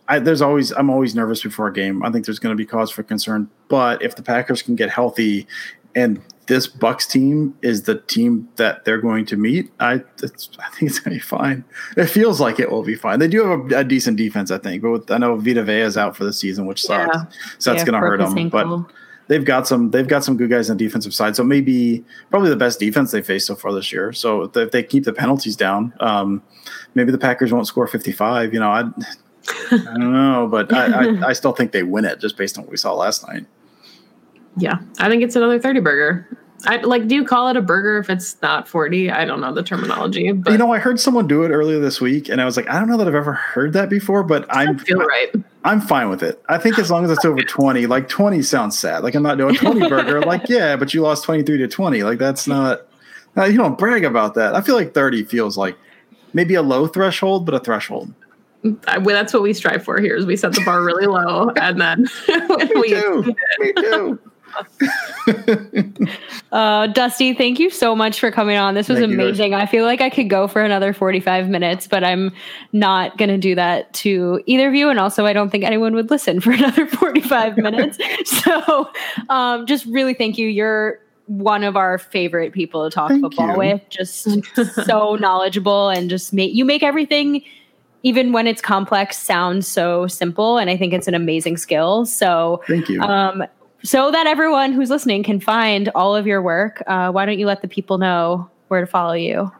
[0.08, 2.04] I there's always I'm always nervous before a game.
[2.04, 3.50] I think there's going to be cause for concern.
[3.70, 5.48] But if the Packers can get healthy,
[5.96, 10.70] and this Bucks team is the team that they're going to meet, I it's, I
[10.70, 11.64] think it's going to be fine.
[11.98, 13.20] It feels like it will be fine.
[13.20, 15.82] They do have a, a decent defense, I think, but with, I know Vita Vea
[15.82, 17.16] is out for the season, which sucks.
[17.16, 17.24] Yeah.
[17.60, 18.50] So that's Yeah, going to hurt them.
[18.50, 18.90] But ankle.
[19.28, 21.36] They've got some they've got some good guys on the defensive side.
[21.36, 24.14] So maybe probably the best defense they faced so far this year.
[24.14, 26.44] So if they keep the penalties down, um,
[26.96, 28.54] maybe the Packers won't score 55.
[28.54, 28.84] You know, I
[29.72, 32.64] I don't know, but I, I, I still think they win it just based on
[32.64, 33.46] what we saw last night.
[34.58, 36.38] Yeah, I think it's another 30 burger.
[36.66, 39.12] I like do you call it a burger if it's not 40?
[39.12, 42.00] I don't know the terminology, but you know, I heard someone do it earlier this
[42.00, 44.46] week, and I was like, I don't know that I've ever heard that before, but
[44.50, 45.34] I'm feel right.
[45.66, 46.42] I'm fine with it.
[46.50, 49.04] I think as long as it's over 20, like 20 sounds sad.
[49.04, 50.22] Like I'm not doing 20 burger.
[50.22, 52.04] Like, yeah, but you lost 23 to 20.
[52.04, 52.82] Like that's not,
[53.38, 54.56] uh, you don't brag about that.
[54.56, 55.78] I feel like 30 feels like
[56.34, 58.14] maybe a low threshold, but a threshold.
[58.88, 61.50] I- well, that's what we strive for here is we set the bar really low
[61.58, 62.08] and then
[62.76, 63.36] we too.
[63.60, 64.20] Me too.
[66.52, 68.76] Uh, Dusty, thank you so much for coming on.
[68.76, 69.56] This was Thank you, amazing.
[69.56, 72.32] I feel like I could go for another 45 minutes, but I'm
[72.74, 74.92] not going to do that to either of you.
[74.92, 77.98] And also, I don't think anyone would listen for another 45 minutes.
[78.26, 78.92] So,
[79.30, 80.48] um, just really thank you.
[80.48, 83.58] You're one of our favorite people to talk Thank football you.
[83.58, 83.82] with.
[83.90, 84.28] Just
[84.86, 87.44] so knowledgeable and just make you make everything,
[88.04, 90.60] even when it's complex, sounds so simple.
[90.60, 92.06] And I think it's an amazing skill.
[92.06, 93.02] So Thank you.
[93.02, 93.44] um,
[93.84, 97.46] so that everyone who's listening can find all of your work, uh, why don't you
[97.46, 99.52] let the people know where to follow you?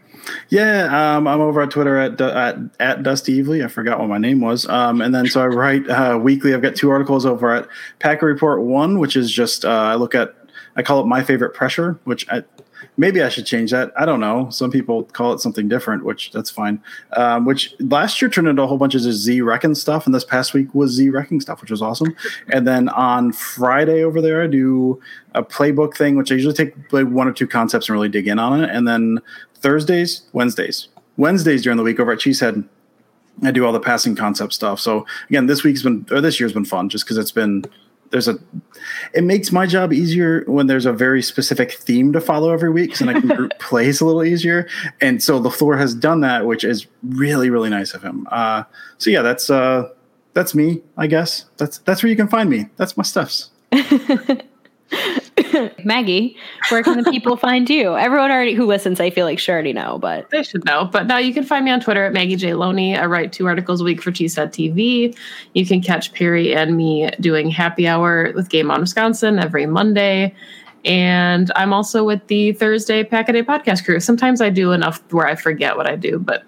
[0.50, 3.64] Yeah, um, I'm over at Twitter at, at at Dusty Evely.
[3.64, 4.68] I forgot what my name was.
[4.70, 6.54] Um, and then so I write uh, weekly.
[6.54, 7.68] I've got two articles over at
[8.00, 10.34] Packer Report One, which is just uh, I look at
[10.76, 12.44] I call it my favorite pressure, which I,
[12.98, 13.92] maybe I should change that.
[13.98, 14.50] I don't know.
[14.50, 16.82] Some people call it something different, which that's fine.
[17.14, 20.24] Um, which last year turned into a whole bunch of Z Wrecking stuff, and this
[20.24, 22.16] past week was Z Wrecking stuff, which was awesome.
[22.52, 25.02] And then on Friday over there, I do
[25.34, 28.28] a playbook thing, which I usually take like one or two concepts and really dig
[28.28, 28.70] in on it.
[28.70, 29.20] And then
[29.56, 32.68] Thursdays, Wednesdays, Wednesdays during the week over at Cheesehead,
[33.44, 34.80] I do all the passing concept stuff.
[34.80, 37.66] So again, this week's been or this year's been fun just because it's been
[38.14, 38.38] there's a
[39.16, 43.02] it makes my job easier when there's a very specific theme to follow every week
[43.02, 44.68] and I can group plays a little easier.
[45.02, 48.28] And so LaFleur has done that, which is really, really nice of him.
[48.32, 48.64] Uh,
[49.00, 49.90] so yeah, that's uh,
[50.34, 51.46] that's me, I guess.
[51.58, 52.70] That's that's where you can find me.
[52.78, 53.50] That's my stuffs.
[55.84, 56.36] Maggie,
[56.70, 57.96] where can the people find you?
[57.96, 60.86] Everyone already who listens, I feel like should already know, but They should know.
[60.86, 62.54] But now you can find me on Twitter at Maggie J.
[62.54, 62.98] Loney.
[62.98, 65.16] I write two articles a week for Cheesehead TV.
[65.54, 70.34] You can catch Perry and me doing happy hour with Game On Wisconsin every Monday.
[70.86, 74.00] And I'm also with the Thursday Pack a Day podcast crew.
[74.00, 76.44] Sometimes I do enough where I forget what I do, but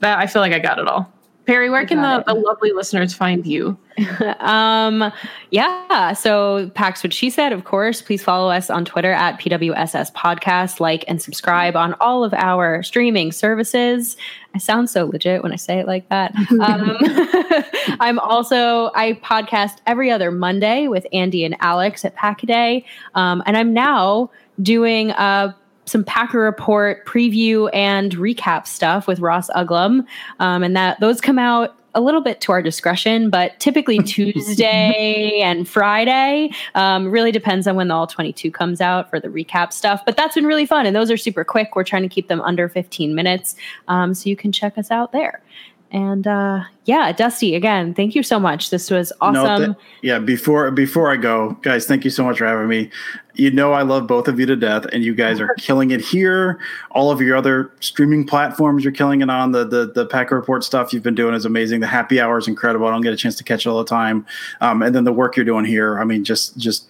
[0.00, 1.12] that I feel like I got it all.
[1.48, 3.78] Perry, where can the, the lovely listeners find you?
[4.38, 5.12] um
[5.50, 10.12] yeah so pax what she said of course please follow us on twitter at pwss
[10.12, 14.16] podcast like and subscribe on all of our streaming services.
[14.54, 16.32] I sound so legit when i say it like that.
[16.60, 16.96] Um,
[18.00, 22.84] i'm also i podcast every other monday with andy and alex at packaday
[23.14, 24.30] um, and i'm now
[24.60, 25.52] doing uh
[25.88, 30.06] some Packer Report preview and recap stuff with Ross Uglum,
[30.38, 35.40] um, and that those come out a little bit to our discretion, but typically Tuesday
[35.42, 36.50] and Friday.
[36.74, 40.02] Um, really depends on when the All 22 comes out for the recap stuff.
[40.04, 41.74] But that's been really fun, and those are super quick.
[41.74, 43.56] We're trying to keep them under 15 minutes,
[43.88, 45.42] um, so you can check us out there.
[45.90, 48.70] And uh, yeah, Dusty, again, thank you so much.
[48.70, 49.74] This was No, awesome.
[49.74, 52.90] th- yeah, before before I go, guys, thank you so much for having me.
[53.38, 56.00] You know I love both of you to death, and you guys are killing it
[56.00, 56.58] here.
[56.90, 59.52] All of your other streaming platforms, you're killing it on.
[59.52, 61.80] The the the Packer Report stuff you've been doing is amazing.
[61.80, 62.88] The happy hour is incredible.
[62.88, 64.26] I don't get a chance to catch it all the time.
[64.60, 66.88] Um, and then the work you're doing here, I mean, just just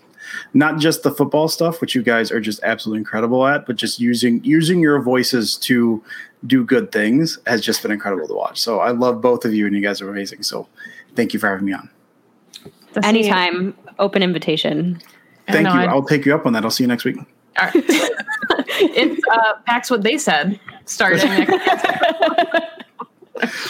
[0.55, 4.01] not just the football stuff, which you guys are just absolutely incredible at, but just
[4.01, 6.03] using using your voices to
[6.47, 8.61] do good things has just been incredible to watch.
[8.61, 10.43] So I love both of you, and you guys are amazing.
[10.45, 10.67] So
[11.15, 11.91] thank you for having me on.
[13.03, 15.01] Anytime, open invitation.
[15.49, 15.73] Thank you.
[15.73, 16.65] I, will take you up on that.
[16.65, 17.17] I'll see you next week.
[17.19, 17.25] All
[17.65, 17.73] right.
[17.75, 21.51] it's uh, What They Said starting next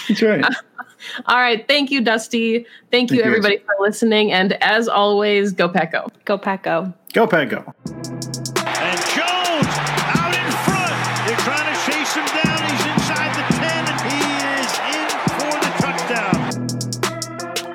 [0.08, 0.44] That's right.
[0.44, 0.50] Uh,
[1.26, 1.66] all right.
[1.68, 2.58] Thank you, Dusty.
[2.58, 3.60] Thank, Thank you, everybody, you.
[3.60, 4.32] for listening.
[4.32, 6.08] And as always, go Paco.
[6.24, 6.92] Go Paco.
[7.12, 7.74] Go Paco.
[7.86, 9.68] And Jones
[10.16, 10.94] out in front.
[11.26, 12.58] They're trying to chase him down.
[12.70, 14.18] He's inside the 10, and he
[14.58, 16.38] is in for the touchdown.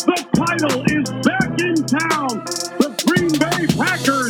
[0.05, 2.22] The title is back in town.
[3.75, 4.22] Packers.